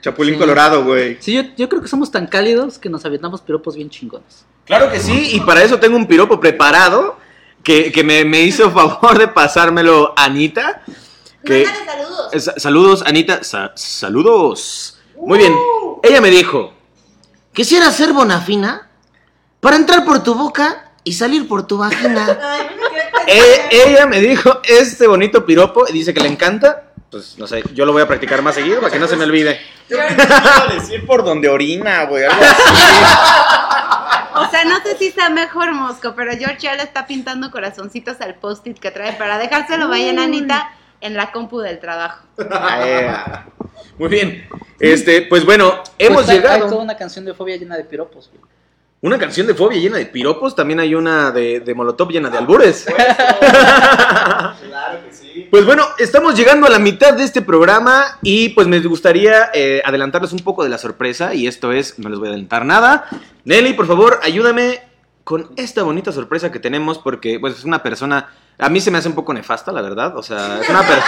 [0.00, 0.40] Chapulín Sí.
[0.40, 1.18] Colorado, güey.
[1.20, 4.44] Sí, yo, yo creo que somos tan cálidos que nos aventamos piropos bien chingones.
[4.64, 7.18] Claro que sí, y para eso tengo un piropo preparado
[7.62, 10.82] que, que me, me hizo favor de pasármelo Anita.
[11.44, 12.32] Que, saludos.
[12.34, 13.44] Eh, sa- saludos, Anita.
[13.44, 14.98] Sa- saludos.
[15.16, 15.54] Muy bien.
[16.02, 16.72] Ella me dijo,
[17.52, 18.88] Quisiera ser bonafina
[19.62, 22.26] para entrar por tu boca y salir por tu vagina.
[23.28, 26.88] e- ella me dijo este bonito piropo y dice que le encanta.
[27.12, 29.22] Pues no sé, yo lo voy a practicar más seguido para que no se me
[29.24, 29.60] olvide.
[29.88, 32.24] Yo a decir por donde orina, güey.
[32.24, 32.84] algo así.
[34.34, 38.20] O sea, no sé si está mejor Mosco, pero George ya le está pintando corazoncitos
[38.20, 42.24] al post-it que trae para dejárselo vayan Anita en la compu del trabajo.
[42.84, 43.12] Eh.
[43.98, 44.48] Muy bien.
[44.80, 46.78] Este, pues bueno, hemos Pues hay- Hay toda llegado.
[46.80, 48.42] una canción de fobia llena de piropos, güey.
[49.04, 52.38] Una canción de fobia llena de piropos, también hay una de, de Molotov llena de
[52.38, 52.86] albures.
[54.62, 55.48] Claro que sí.
[55.50, 59.82] Pues bueno, estamos llegando a la mitad de este programa y pues me gustaría eh,
[59.84, 63.06] adelantarles un poco de la sorpresa y esto es, no les voy a adelantar nada.
[63.44, 64.80] Nelly, por favor, ayúdame
[65.24, 68.98] con esta bonita sorpresa que tenemos porque pues es una persona, a mí se me
[68.98, 70.98] hace un poco nefasta, la verdad, o sea, es una, per-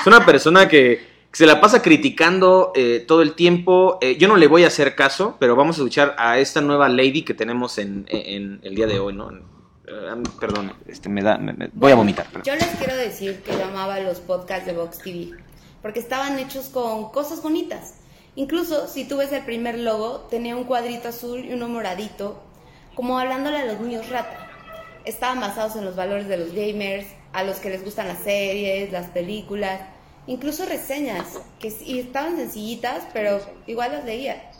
[0.00, 3.98] es una persona que se la pasa criticando eh, todo el tiempo.
[4.00, 6.88] Eh, yo no le voy a hacer caso, pero vamos a escuchar a esta nueva
[6.88, 9.30] lady que tenemos en, en el día de hoy, ¿no?
[9.32, 12.26] Eh, perdón, este, me da, me- me- voy a vomitar.
[12.26, 12.42] perdón.
[12.44, 15.30] Yo les quiero decir que yo amaba los podcasts de Vox TV,
[15.82, 17.94] porque estaban hechos con cosas bonitas.
[18.34, 22.42] Incluso si tú ves el primer logo, tenía un cuadrito azul y uno moradito,
[22.94, 24.50] como hablándole a los niños rata.
[25.04, 28.90] Estaban basados en los valores de los gamers, a los que les gustan las series,
[28.90, 29.80] las películas,
[30.26, 34.50] incluso reseñas, que sí, estaban sencillitas, pero igual las leía.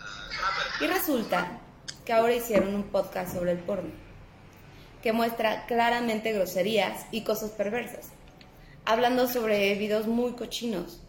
[0.81, 1.61] Y resulta
[2.05, 4.07] que ahora hicieron un podcast sobre el porno
[5.07, 8.11] que muestra claramente groserías y cosas perversas,
[8.85, 11.01] hablando sobre videos muy cochinos.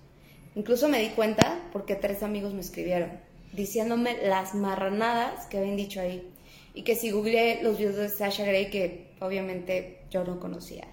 [0.54, 3.20] Incluso me di cuenta porque tres amigos me escribieron,
[3.54, 6.32] diciéndome las marranadas que habían dicho ahí,
[6.76, 10.88] y que si googleé los videos de Sasha Grey, que obviamente yo no conocía.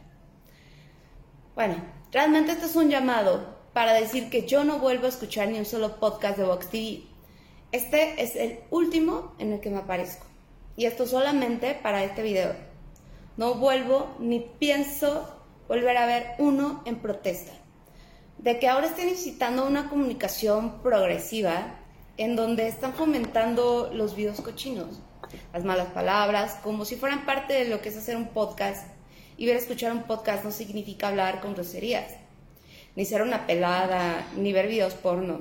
[1.55, 1.77] Bueno,
[2.15, 5.65] realmente esto es un llamado para decir que yo no vuelvo a escuchar ni un
[5.65, 7.03] solo podcast de Vox TV.
[7.73, 10.25] Este es el último en el que me aparezco.
[10.77, 12.55] Y esto solamente para este video.
[13.37, 15.29] No vuelvo ni pienso
[15.67, 17.53] volver a ver uno en protesta.
[18.39, 21.81] De que ahora estén incitando una comunicación progresiva
[22.17, 25.01] en donde están fomentando los videos cochinos,
[25.53, 28.94] las malas palabras, como si fueran parte de lo que es hacer un podcast.
[29.37, 32.13] Y ver escuchar un podcast no significa hablar con groserías.
[32.97, 35.41] ni ser una pelada, ni ver videos porno.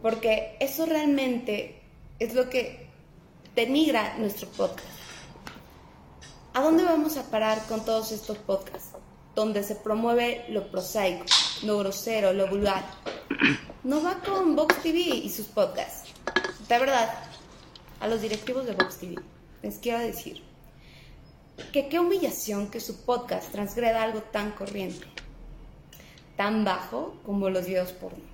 [0.00, 1.82] Porque eso realmente
[2.20, 2.86] es lo que
[3.56, 4.86] denigra nuestro podcast.
[6.54, 8.90] ¿A dónde vamos a parar con todos estos podcasts?
[9.34, 11.24] Donde se promueve lo prosaico,
[11.64, 12.84] lo grosero, lo vulgar.
[13.82, 16.12] No va con Vox TV y sus podcasts.
[16.68, 17.12] De verdad,
[18.00, 19.16] a los directivos de Vox TV
[19.62, 20.42] les quiero decir
[21.72, 25.06] que qué humillación que su podcast transgreda algo tan corriente,
[26.36, 28.24] tan bajo como los videos porno.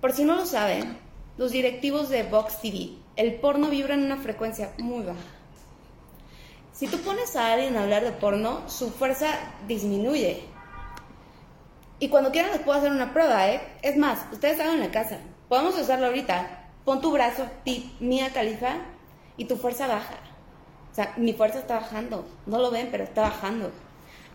[0.00, 0.98] Por si no lo saben,
[1.36, 5.18] los directivos de Vox TV, el porno vibra en una frecuencia muy baja.
[6.72, 9.28] Si tú pones a alguien a hablar de porno, su fuerza
[9.68, 10.44] disminuye.
[12.00, 13.60] Y cuando quieran les puedo hacer una prueba, ¿eh?
[13.82, 15.18] Es más, ustedes hagan en la casa.
[15.48, 16.68] Podemos hacerlo ahorita.
[16.84, 18.76] Pon tu brazo, tip, mía califa,
[19.36, 20.16] y tu fuerza baja.
[20.94, 22.24] O sea, mi fuerza está bajando.
[22.46, 23.72] No lo ven, pero está bajando.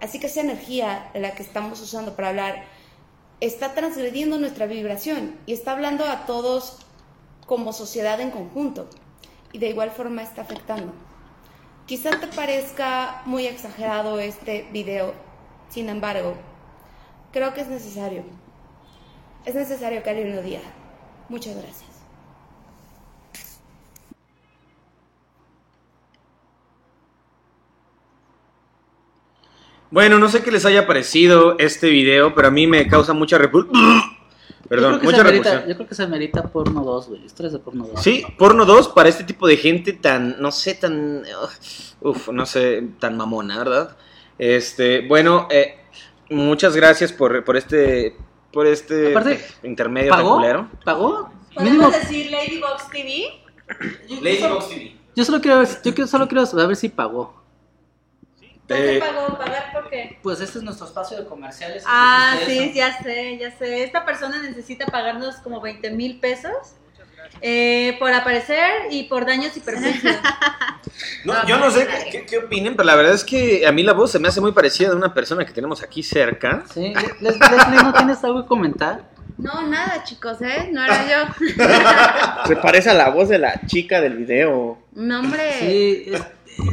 [0.01, 2.66] Así que esa energía la que estamos usando para hablar
[3.39, 6.80] está transgrediendo nuestra vibración y está hablando a todos
[7.45, 8.89] como sociedad en conjunto.
[9.53, 10.91] Y de igual forma está afectando.
[11.86, 15.14] Quizás te parezca muy exagerado este video,
[15.70, 16.36] sin embargo,
[17.32, 18.24] creo que es necesario.
[19.45, 20.60] Es necesario que alguien lo diga.
[21.30, 21.88] Muchas gracias.
[29.91, 33.37] Bueno, no sé qué les haya parecido este video, pero a mí me causa mucha
[33.37, 33.75] repulsión.
[34.69, 35.63] Perdón, mucha repulsión.
[35.67, 37.25] Yo creo que se merita porno 2, güey.
[37.25, 38.03] Historias de porno 2.
[38.03, 41.23] Sí, porno 2 para este tipo de gente tan, no sé, tan,
[42.01, 43.97] uf, no sé, tan mamona, ¿verdad?
[44.37, 45.79] Este, bueno, eh,
[46.29, 48.15] muchas gracias por, por este,
[48.53, 50.35] por este Aparte, intermedio tan ¿Pagó?
[50.35, 50.69] culero.
[50.85, 51.31] ¿Pagó?
[51.55, 51.89] ¿Podemos Mínimo.
[51.89, 53.23] decir Ladybox TV?
[54.07, 54.95] TV.
[55.15, 57.38] Yo solo quiero ver, yo solo quiero saber si pagó.
[58.70, 59.38] ¿Por qué pagó?
[59.38, 60.17] ¿Pagar por qué?
[60.24, 61.84] Pues este es nuestro espacio de comerciales.
[61.86, 63.84] Ah, sí, ya sé, ya sé.
[63.84, 66.53] Esta persona necesita pagarnos como 20 mil pesos
[67.41, 70.15] eh, por aparecer y por daños y perjuicios.
[71.24, 73.84] No, yo no sé qué, qué- qué opinen, pero la verdad es que a mí
[73.84, 76.63] la voz se me hace muy parecida de una persona que tenemos aquí cerca.
[76.74, 77.38] Sí, Les-
[77.84, 79.03] ¿no tienes algo que comentar?
[79.38, 80.70] No, nada, chicos, ¿eh?
[80.72, 81.34] No era yo.
[82.47, 84.78] Se parece a la voz de la chica del video.
[84.93, 85.53] No, hombre.
[85.59, 86.22] Sí, es,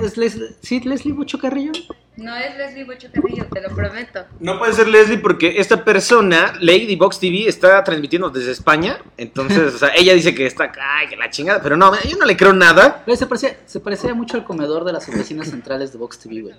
[0.03, 1.73] es Leslie, ¿sí, Leslie Bucho Carrillo.
[2.17, 4.25] No es Leslie Bocho Carrillo, te lo prometo.
[4.41, 8.99] No puede ser Leslie porque esta persona, Lady Box TV, está transmitiendo desde España.
[9.17, 11.63] Entonces, o sea, ella dice que está acá, que la chingada.
[11.63, 13.05] Pero no, yo no le creo nada.
[13.15, 16.55] Se parecía, se parecía mucho al comedor de las oficinas centrales de Vox TV, güey.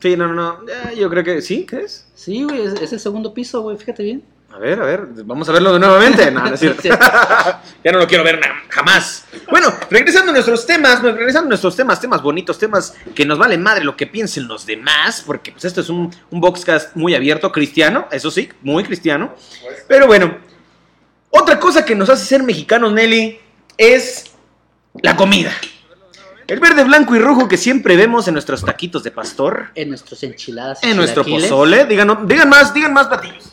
[0.00, 0.66] Sí, no, no, no.
[0.66, 2.06] ya, Yo creo que sí, ¿qué es?
[2.14, 4.22] Sí, güey, es, es el segundo piso, güey, fíjate bien.
[4.52, 6.30] A ver, a ver, vamos a verlo nuevamente.
[6.30, 6.82] No, no es cierto.
[6.88, 9.24] ya no lo quiero ver jamás.
[9.48, 13.56] Bueno, regresando a nuestros temas, regresando a nuestros temas, temas bonitos, temas que nos vale
[13.58, 17.52] madre lo que piensen los demás, porque pues esto es un, un boxcast muy abierto,
[17.52, 19.34] cristiano, eso sí, muy cristiano.
[19.86, 20.36] Pero bueno,
[21.30, 23.38] otra cosa que nos hace ser mexicanos, Nelly,
[23.78, 24.32] es
[25.00, 25.52] la comida.
[26.48, 30.20] El verde, blanco y rojo que siempre vemos en nuestros taquitos de pastor, En nuestros
[30.24, 30.82] enchiladas.
[30.82, 31.84] en nuestro pozole.
[31.84, 33.49] Digan, digan más, digan más platillos.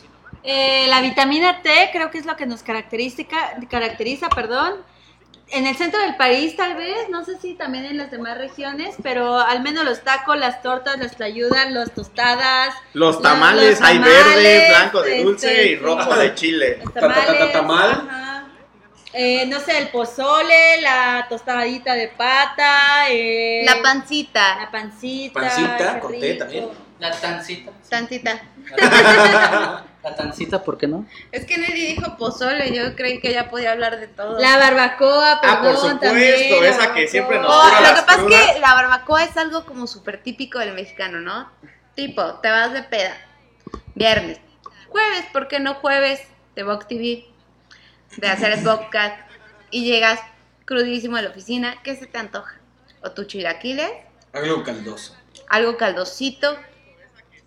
[0.50, 3.24] Eh, la vitamina T creo que es lo que nos caracteriza,
[3.68, 4.76] caracteriza, perdón.
[5.50, 8.94] En el centro del país tal vez, no sé si también en las demás regiones,
[9.02, 13.88] pero al menos los tacos, las tortas, las tlayudas, las tostadas, Los Los- tamales, los
[13.88, 16.78] hay tamales, verde, blanco de dulce este, y rojo de chile.
[16.94, 18.44] tamales, tamal.
[19.12, 24.56] Eh, no sé, el pozole, la tostadita de pata, eh, La pancita.
[24.60, 26.38] la pancita, Pancita qué con té rico.
[26.38, 26.87] también.
[26.98, 27.70] La tancita.
[27.88, 28.40] Tantita.
[30.02, 31.06] La tancita, ¿por qué no?
[31.32, 34.38] Es que Nelly dijo pozole, yo creí que ella podía hablar de todo.
[34.38, 38.00] La barbacoa, Ah, perdón, por supuesto, también, esa que siempre nos Oh, cura lo las
[38.00, 38.40] que pasa crudas.
[38.46, 41.50] es que la barbacoa es algo como súper típico del mexicano, ¿no?
[41.94, 43.16] Tipo, te vas de peda.
[43.94, 44.38] Viernes.
[44.88, 46.20] Jueves, ¿por qué no jueves?
[46.54, 47.26] De Vox TV.
[48.16, 49.16] De hacer el podcast.
[49.70, 50.20] Y llegas
[50.64, 51.74] crudísimo a la oficina.
[51.82, 52.54] ¿Qué se te antoja?
[53.02, 53.90] O tu chilaquiles,
[54.32, 55.14] Algo caldoso.
[55.48, 56.56] algo caldosito,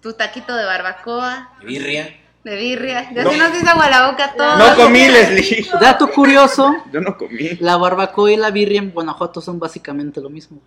[0.02, 2.16] tu taquito de barbacoa, Birria.
[2.44, 3.12] de birria.
[3.14, 3.32] Ya No.
[3.32, 4.58] se nos hizo agua la boca todo.
[4.58, 5.68] No comí, Leslie.
[5.80, 7.50] Dato curioso, Yo no comí.
[7.60, 10.60] la barbacoa y la birria en Guanajuato son básicamente lo mismo.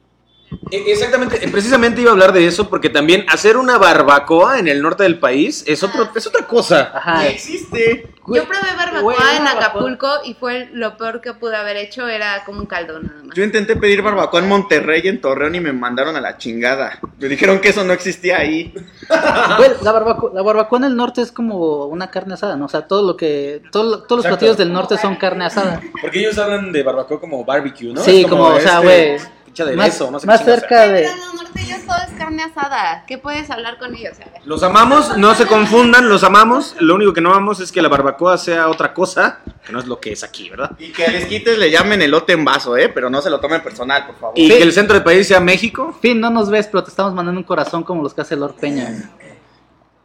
[0.71, 4.69] E- Exactamente, eh, precisamente iba a hablar de eso porque también hacer una barbacoa en
[4.69, 6.91] el norte del país es, otro, es otra cosa.
[6.95, 7.23] Ajá.
[7.23, 8.11] Ni existe.
[8.27, 9.53] Yo probé barbacoa Güey, en barbacoa.
[9.69, 13.37] Acapulco y fue lo peor que pude haber hecho, era como un caldo nada más.
[13.37, 16.99] Yo intenté pedir barbacoa en Monterrey y en Torreón y me mandaron a la chingada.
[17.19, 18.73] Me dijeron que eso no existía ahí.
[19.59, 22.65] Güey, la barbacoa, la barbacoa en el norte es como una carne asada, ¿no?
[22.65, 24.29] O sea, todo lo que, todo todos los Exacto.
[24.39, 25.83] platillos del norte son carne asada.
[26.01, 28.01] Porque ellos hablan de barbacoa como barbecue, ¿no?
[28.01, 28.87] sí, Es como, como o sea, este-
[29.19, 29.19] güey,
[29.63, 31.07] De Más, beso, no sé más qué cerca de...
[31.35, 33.05] Norteños todo es carne asada.
[33.07, 34.17] ¿Qué puedes hablar con ellos?
[34.21, 34.41] A ver.
[34.45, 36.75] Los amamos, no se confundan, los amamos.
[36.81, 39.87] Lo único que no amamos es que la barbacoa sea otra cosa, que no es
[39.87, 40.73] lo que es aquí, ¿verdad?
[40.81, 42.89] Y que les quites le llamen elote en vaso, ¿eh?
[42.89, 44.33] Pero no se lo tomen personal, por favor.
[44.37, 45.97] Y que el centro del país sea México.
[46.03, 48.57] Fin, no nos ves, pero te estamos mandando un corazón como los que hace Lord
[48.57, 49.11] Peña.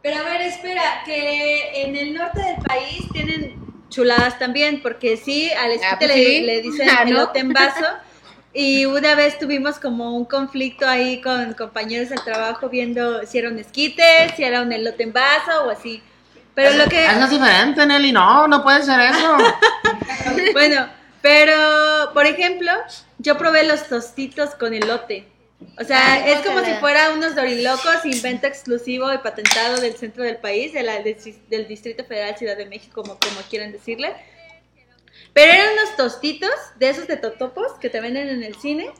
[0.02, 3.54] Pero a ver, espera, que en el norte del país tienen
[3.90, 6.40] chuladas también, porque sí, al esquite Ah, pues le, sí.
[6.42, 7.10] le dicen Ah, ¿no?
[7.10, 7.84] elote en vaso.
[8.52, 13.48] Y una vez tuvimos como un conflicto ahí con compañeros del trabajo viendo si era
[13.48, 14.02] un esquite,
[14.36, 16.02] si era un elote en vaso o así.
[16.54, 17.06] Pero lo que...
[17.06, 18.12] Eso es diferente, Nelly.
[18.12, 19.36] No, no puede ser eso.
[20.52, 20.88] Bueno,
[21.22, 22.70] pero por ejemplo,
[23.18, 25.26] yo probé los tostitos con elote.
[25.78, 30.24] O sea, Ay, es como si fuera unos dorilocos, invento exclusivo y patentado del centro
[30.24, 31.16] del país, de la, del,
[31.48, 34.14] del Distrito Federal Ciudad de México, como, como quieran decirle.
[35.40, 38.90] Pero eran unos tostitos de esos de totopos que te venden en el cine,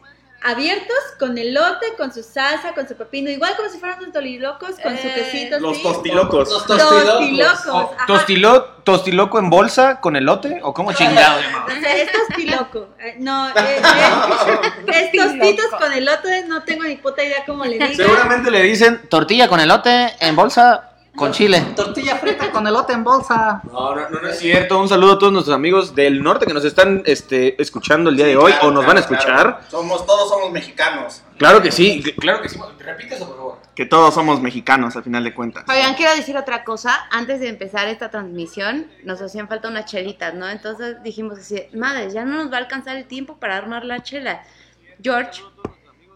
[0.43, 4.71] abiertos con elote, con su salsa, con su pepino, igual como si fueran unos dorilocos
[4.83, 5.59] con su Eh, quesito.
[5.61, 6.67] Los tostilocos.
[6.67, 7.67] Tostilocos.
[7.67, 8.07] O ajá.
[8.07, 10.61] tostilo- ¿Tostiloco en bolsa con elote?
[10.63, 11.39] ¿O cómo chingado
[11.83, 12.89] sea, es tostiloco.
[12.99, 13.83] Eh, No, eh,
[14.87, 17.95] es, es tostitos con elote, no tengo ni puta idea cómo le digan.
[17.95, 19.03] Seguramente le dicen.
[19.11, 21.61] Tortilla con elote en bolsa con chile.
[21.77, 23.61] Tortilla frita con elote en bolsa.
[23.65, 24.79] No, no, no, no es cierto.
[24.81, 28.27] Un saludo a todos nuestros amigos del norte que nos están este, escuchando el día
[28.27, 29.25] de hoy Claro, o nos van a escuchar.
[29.27, 29.59] claro.
[29.69, 31.23] Somos, todos somos mexicanos.
[31.37, 32.59] Claro que sí, claro que sí.
[32.79, 33.59] Repite eso, por favor.
[33.75, 35.65] Que todos somos mexicanos, al final de cuentas.
[35.69, 37.07] Oigan, quiero decir otra cosa.
[37.11, 40.49] Antes de empezar esta transmisión, nos hacían falta unas chelitas, ¿no?
[40.49, 44.03] Entonces dijimos así, madre, ya no nos va a alcanzar el tiempo para armar la
[44.03, 44.43] chela.
[45.03, 45.43] George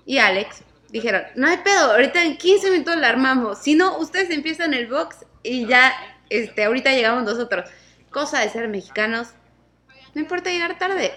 [0.04, 0.62] y Alex
[0.94, 3.58] dijeron, no hay pedo, ahorita en 15 minutos la armamos.
[3.58, 5.92] Si no, ustedes empiezan el box y ya,
[6.30, 7.68] este, ahorita llegamos nosotros.
[8.10, 9.28] Cosa de ser mexicanos,
[10.14, 11.12] no importa llegar tarde.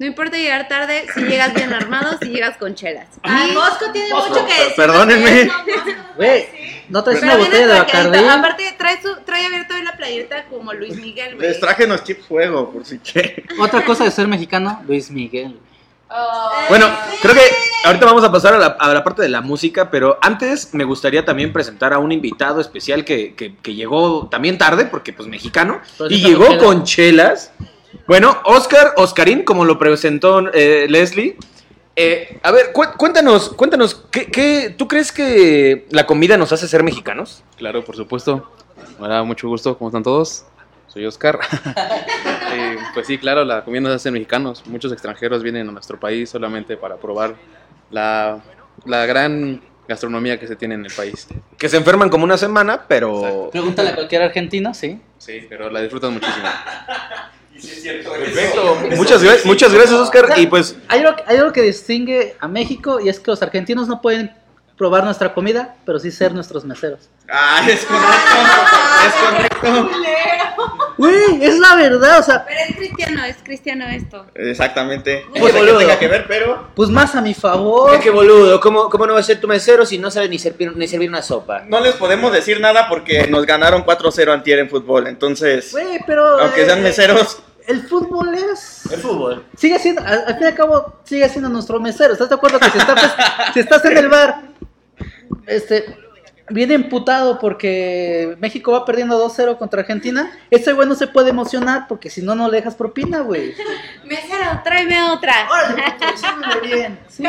[0.00, 3.08] No importa llegar tarde si llegas bien armado, si llegas con chelas.
[3.24, 4.72] Ah, Y- Bosco tiene mucho que decir.
[4.76, 5.44] Perdónenme.
[5.46, 6.82] No, Bosco, Güey, sí.
[6.88, 7.78] ¿no traes Pero una botella de.
[7.80, 8.18] Bacardí?
[8.28, 11.48] Aparte, trae, su, trae abierto hoy la playeta como Luis Miguel, güey.
[11.48, 13.44] Les traje unos chips fuego, por si quieren.
[13.60, 15.58] Otra cosa de ser mexicano, Luis Miguel.
[16.10, 16.50] Oh.
[16.68, 16.86] Bueno,
[17.20, 17.40] creo que
[17.84, 20.84] ahorita vamos a pasar a la, a la parte de la música, pero antes me
[20.84, 25.28] gustaría también presentar a un invitado especial que, que- que llegó también tarde, porque pues
[25.28, 27.52] mexicano, Pero y llegó con chelas.
[28.06, 31.36] Bueno, Oscar, Oscarín, como lo presentó eh, Leslie.
[31.94, 36.68] Eh, a ver, cu- cuéntanos, cuéntanos, ¿qué, qué, tú crees que la comida nos hace
[36.68, 37.42] ser mexicanos?
[37.56, 38.50] Claro, por supuesto.
[39.00, 39.76] Me da mucho gusto.
[39.76, 40.44] ¿Cómo están todos?
[40.88, 41.38] Soy Oscar.
[42.50, 44.66] Eh, pues sí, claro, la comida nos hace mexicanos.
[44.66, 47.34] Muchos extranjeros vienen a nuestro país solamente para probar
[47.90, 48.40] la,
[48.86, 51.28] la gran gastronomía que se tiene en el país.
[51.58, 53.18] Que se enferman como una semana, pero...
[53.18, 53.50] Exacto.
[53.50, 54.98] Pregúntale a cualquier argentino, sí.
[55.18, 56.46] Sí, pero la disfrutan muchísimo.
[57.52, 58.78] Perfecto.
[58.96, 60.34] Muchas, muchas gracias, Oscar.
[60.36, 63.88] Y pues Hay algo, hay algo que distingue a México y es que los argentinos
[63.88, 64.32] no pueden
[64.76, 67.10] probar nuestra comida, pero sí ser nuestros meseros.
[67.28, 68.36] Ah, es correcto.
[69.06, 69.90] es correcto.
[70.98, 74.26] Güey, es la verdad, o sea, Pero es cristiano, es cristiano esto.
[74.34, 75.24] Exactamente.
[75.32, 75.78] Qué No sé qué boludo.
[75.78, 77.98] tenga que ver, pero pues más a mi favor.
[78.00, 80.76] qué boludo, ¿Cómo, ¿cómo no va a ser tu mesero si no sabe ni servir,
[80.76, 81.62] ni servir una sopa?
[81.68, 85.06] no les podemos decir nada porque nos ganaron 4-0 antier en fútbol.
[85.06, 86.40] Entonces, Güey, pero...
[86.40, 87.38] aunque sean eh, meseros,
[87.68, 88.82] El fútbol es...
[88.90, 89.44] El fútbol.
[89.56, 92.12] Sigue siendo, al, al fin y al cabo, sigue siendo nuestro mesero.
[92.14, 93.14] ¿Estás de acuerdo que si estás,
[93.54, 94.40] si estás en el bar,
[95.46, 95.84] este,
[96.50, 101.86] viene emputado porque México va perdiendo 2-0 contra Argentina, ese güey no se puede emocionar
[101.88, 103.54] porque si no, no le dejas propina, güey.
[104.04, 105.48] Mesero, tráeme otra.
[105.50, 106.98] Órale, pues, sírvele bien.
[107.08, 107.24] Sí.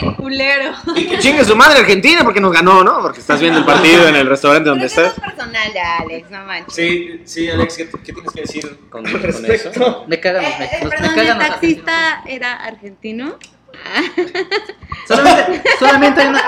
[0.00, 0.72] El culero.
[0.94, 3.00] Y que chingue su madre Argentina porque nos ganó, ¿no?
[3.02, 5.18] Porque estás viendo el partido en el restaurante donde Pero estás.
[5.18, 6.74] es personal de Alex, no manches.
[6.74, 9.70] Sí, sí, Alex, ¿qué, qué tienes que decir con, con respecto.
[9.70, 10.04] eso?
[10.06, 10.84] Me cagan los Eh, eh, mexicanos.
[10.84, 13.38] me perdón, cagan ¿el los taxista era argentino?
[15.06, 16.42] Solamente, solamente hay una.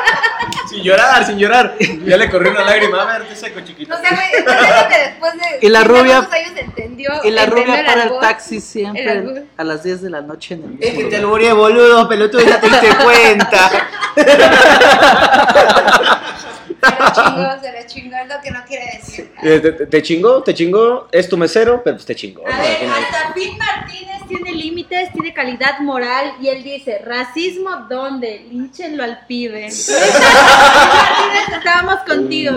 [0.70, 1.74] Sin llorar, sin llorar.
[2.06, 3.02] Ya le corrió una lágrima.
[3.02, 3.94] A ver, te saco chiquito.
[3.94, 8.04] O sea, güey, que después de Y la rubia- años entendió, Y la rubia para
[8.04, 9.42] el taxi el siempre albur.
[9.58, 12.40] a las 10 de la noche en el Es mismo que te albureé, boludo, pelotudo,
[12.42, 13.70] ya te diste cuenta.
[16.82, 19.32] Chingó, se lo chingó, es lo que no quiere decir.
[19.42, 19.60] Eh,
[19.90, 22.46] te, chingó, te chingó, es tu mesero, pero pues te chingó.
[22.46, 28.46] A ver, hasta Pete Martínez tiene límites, tiene calidad moral y él dice, ¿racismo dónde?
[28.50, 29.62] Línchenlo al pibe.
[29.88, 32.52] Martínez, estábamos contigo.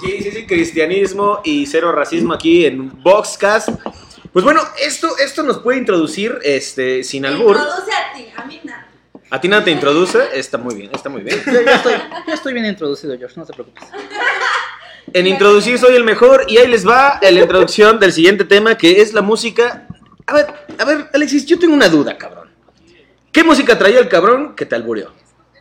[0.00, 3.70] Sí, sí, sí, cristianismo y cero racismo aquí en Boxcast.
[4.32, 7.56] Pues bueno, esto, esto nos puede introducir este, sin albur.
[7.56, 8.85] Introduce a ti, a mí nada.
[9.30, 11.42] A ti nada te introduce, está muy bien, está muy bien.
[11.44, 11.94] Yo ya estoy,
[12.26, 13.84] ya estoy bien introducido, George, no te preocupes.
[15.12, 19.00] En introducir soy el mejor y ahí les va la introducción del siguiente tema que
[19.00, 19.86] es la música.
[20.26, 20.46] A ver,
[20.78, 22.50] a ver, Alexis, yo tengo una duda, cabrón.
[23.32, 25.12] ¿Qué música traía el cabrón que te albureó?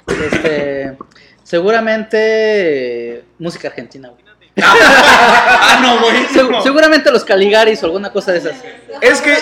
[0.07, 0.95] Este,
[1.43, 4.23] seguramente música argentina, güey.
[4.63, 5.99] ah, no,
[6.33, 8.55] Se- seguramente los Caligaris o alguna cosa de esas.
[9.01, 9.37] Es que,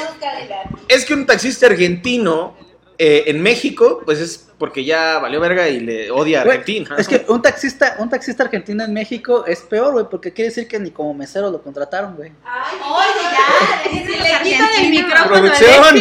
[0.87, 2.57] es que un taxista argentino
[3.05, 6.95] eh, en México, pues es porque ya valió verga y le odia a Argentina.
[6.97, 10.69] Es que un taxista, un taxista argentino en México es peor, güey, porque quiere decir
[10.69, 12.31] que ni como mesero lo contrataron, güey.
[12.31, 15.95] Oye, ya, si le quitan el micrófono a Producción.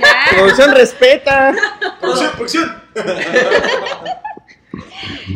[0.00, 0.24] Ya.
[0.30, 1.54] Producción respeta.
[2.00, 2.82] Producción, producción.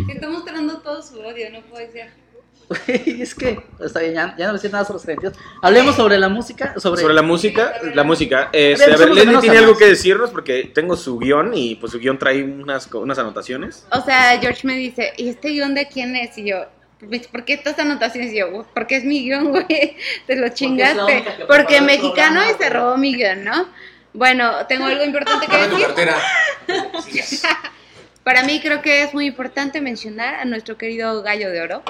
[0.09, 2.30] Está mostrando todo su odio, no puede ser.
[2.87, 5.33] Es que, está bien, ya, ya no decir nada sobre los.
[5.61, 7.03] Hablemos sobre la música, sobre...
[7.03, 8.49] Sobre la música, la música.
[8.53, 11.99] Este, a ver, menos tiene algo que decirnos porque tengo su guion y pues su
[11.99, 13.87] guion trae unas, unas anotaciones.
[13.91, 16.39] O sea, George me dice, ¿y este guion de quién es?
[16.39, 16.67] Y yo,
[17.01, 18.33] "Pues, ¿por qué estas anotaciones?
[18.33, 19.97] Y yo, porque es mi guion, güey.
[20.27, 21.25] Te lo chingaste.
[21.49, 23.67] Porque, el mexicano programa, y se robó mi guion, ¿no?
[24.13, 25.87] Bueno, tengo algo importante que decir.
[28.23, 31.83] Para mí creo que es muy importante mencionar a nuestro querido gallo de oro.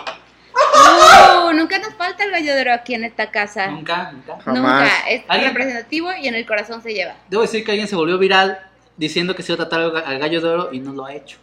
[0.75, 3.67] Uh, nunca nos falta el gallo de oro aquí en esta casa.
[3.69, 4.39] Nunca, nunca.
[4.53, 5.09] Nunca.
[5.09, 5.51] Es ¿Alguien?
[5.51, 7.15] representativo y en el corazón se lleva.
[7.29, 8.59] Debo decir que alguien se volvió viral
[8.97, 11.15] diciendo que se iba a tratar al- al gallo de oro y no lo ha
[11.15, 11.39] hecho.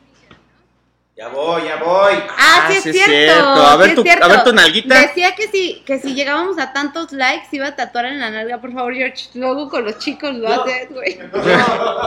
[1.16, 2.14] Ya voy, ya voy.
[2.38, 3.14] Ah, sí, sí es es cierto.
[3.34, 3.50] cierto.
[3.66, 4.26] A ver sí tu- cierto.
[4.26, 5.02] a ver tu nalguita.
[5.02, 8.60] Decía que si, que si llegábamos a tantos likes iba a tatuar en la nalga,
[8.62, 9.30] por favor, George.
[9.34, 11.18] Luego con los chicos lo haces, güey.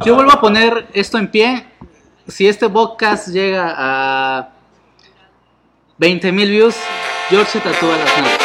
[0.04, 1.64] Yo vuelvo a poner esto en pie.
[2.28, 4.48] Si este podcast llega a
[6.00, 6.74] 20 mil views,
[7.28, 8.38] George se tatúa las nalgas.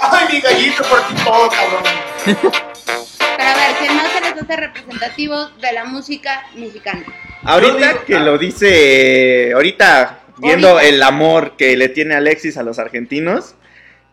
[0.00, 1.82] Ay, mi gallito por ti todo, cabrón.
[2.24, 7.04] Pero a ver, ¿qué más se les hace representativos de la música mexicana?
[7.44, 10.88] Ahorita que lo dice, ahorita viendo Ahorita.
[10.88, 13.54] el amor que le tiene Alexis a los argentinos,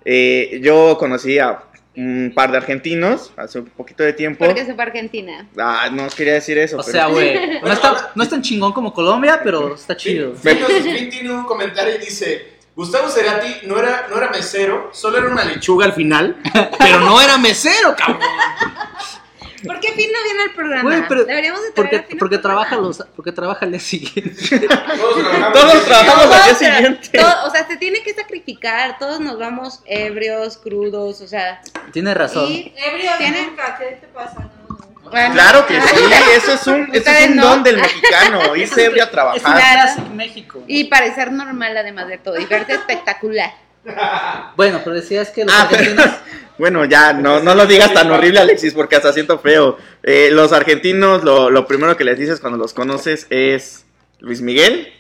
[0.06, 1.64] eh, yo conocí a
[1.98, 4.46] un par de argentinos hace un poquito de tiempo.
[4.46, 5.48] Porque se fue a Argentina.
[5.58, 6.78] Ah, no quería decir eso.
[6.78, 10.34] O pero- sea, güey, no, está- no es tan chingón como Colombia, pero está chido.
[10.42, 15.44] Tiene un comentario y dice: Gustavo Cerati no era, no era mesero, solo era una
[15.44, 16.38] lechuga al final,
[16.78, 18.20] pero no era mesero, cabrón.
[19.66, 20.84] ¿Por qué Finn no viene al programa?
[20.84, 24.68] Güey, pero Deberíamos de traer porque, a porque trabaja los porque trabaja el día siguiente.
[25.54, 26.36] Todos trabajamos.
[26.36, 27.18] Al día siguiente.
[27.18, 28.98] todo- o sea, se tiene que sacrificar.
[29.00, 31.62] Todos nos vamos ebrios, crudos, o sea.
[31.92, 32.46] Tiene razón.
[32.52, 33.48] Y, Ebrio ¿Tiene?
[33.48, 34.40] nunca, ¿qué te pasa?
[34.70, 35.10] No, no.
[35.10, 35.96] bueno, Claro que sí,
[36.36, 37.48] eso es un, eso es un no.
[37.48, 39.90] don del mexicano, irse ebrio a Es trabajar.
[39.98, 40.64] En México.
[40.68, 42.38] Y parecer normal además de todo.
[42.40, 43.52] Y verte espectacular.
[44.56, 46.16] Bueno, pero decías que los Ah, pero- argentinos
[46.58, 49.78] bueno, ya, no, no lo digas tan horrible, Alexis, porque hasta siento feo.
[50.04, 53.86] Eh, los argentinos, lo, lo primero que les dices cuando los conoces es
[54.20, 54.92] Luis Miguel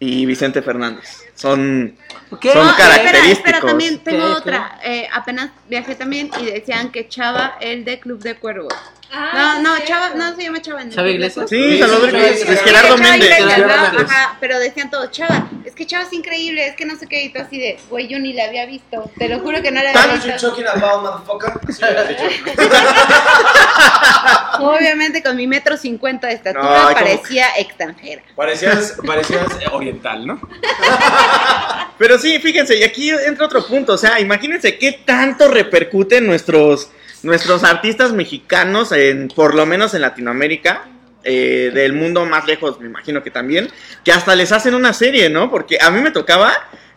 [0.00, 1.22] y Vicente Fernández.
[1.34, 1.96] Son,
[2.40, 2.52] ¿Qué?
[2.52, 3.38] son No, espera, característicos.
[3.38, 4.32] espera, también tengo ¿Qué?
[4.32, 4.78] otra.
[4.84, 8.74] Eh, apenas viajé también y decían que Chava, el de Club de Cuervos.
[9.16, 10.82] Ah, no, no, Chava, no se llama Chava.
[10.82, 11.48] en el Chava Iglesias.
[11.48, 13.30] Sí, Salvador Iglesias, es Gerardo Méndez.
[13.40, 17.24] Ajá, pero decían todos, Chava, es que Chava es increíble, es que no sé qué,
[17.24, 19.82] y tú así de, güey, yo ni la había visto, te lo juro que no
[19.82, 20.48] la había visto.
[20.48, 21.72] talking about, motherfucker.
[21.72, 21.82] Sí.
[24.60, 28.22] Obviamente con mi metro cincuenta de estatura parecía extranjera.
[28.34, 30.40] Parecías, parecías oriental, ¿no?
[31.98, 36.90] Pero sí, fíjense, y aquí entra otro punto, o sea, imagínense qué tanto repercuten nuestros,
[37.24, 40.84] nuestros artistas mexicanos, en, por lo menos en Latinoamérica,
[41.24, 43.70] eh, del mundo más lejos, me imagino que también,
[44.04, 45.50] que hasta les hacen una serie, ¿no?
[45.50, 46.52] Porque a mí me tocaba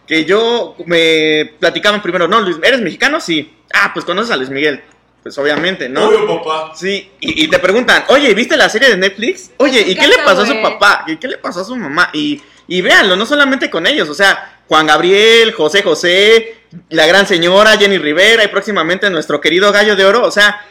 [0.05, 3.19] que yo me platicaban primero, no, Luis, ¿eres mexicano?
[3.19, 3.53] Sí.
[3.73, 4.82] Ah, pues conoces a Luis Miguel.
[5.23, 6.07] Pues obviamente, ¿no?
[6.07, 6.73] Obvio, papá.
[6.75, 9.51] Sí, y, y te preguntan, oye, ¿viste la serie de Netflix?
[9.57, 11.03] Oye, ¿y qué le pasó a su papá?
[11.07, 12.09] ¿Y qué le pasó a su mamá?
[12.13, 16.57] Y, y véanlo, no solamente con ellos, o sea, Juan Gabriel, José José,
[16.89, 20.61] la gran señora Jenny Rivera y próximamente nuestro querido Gallo de Oro, o sea,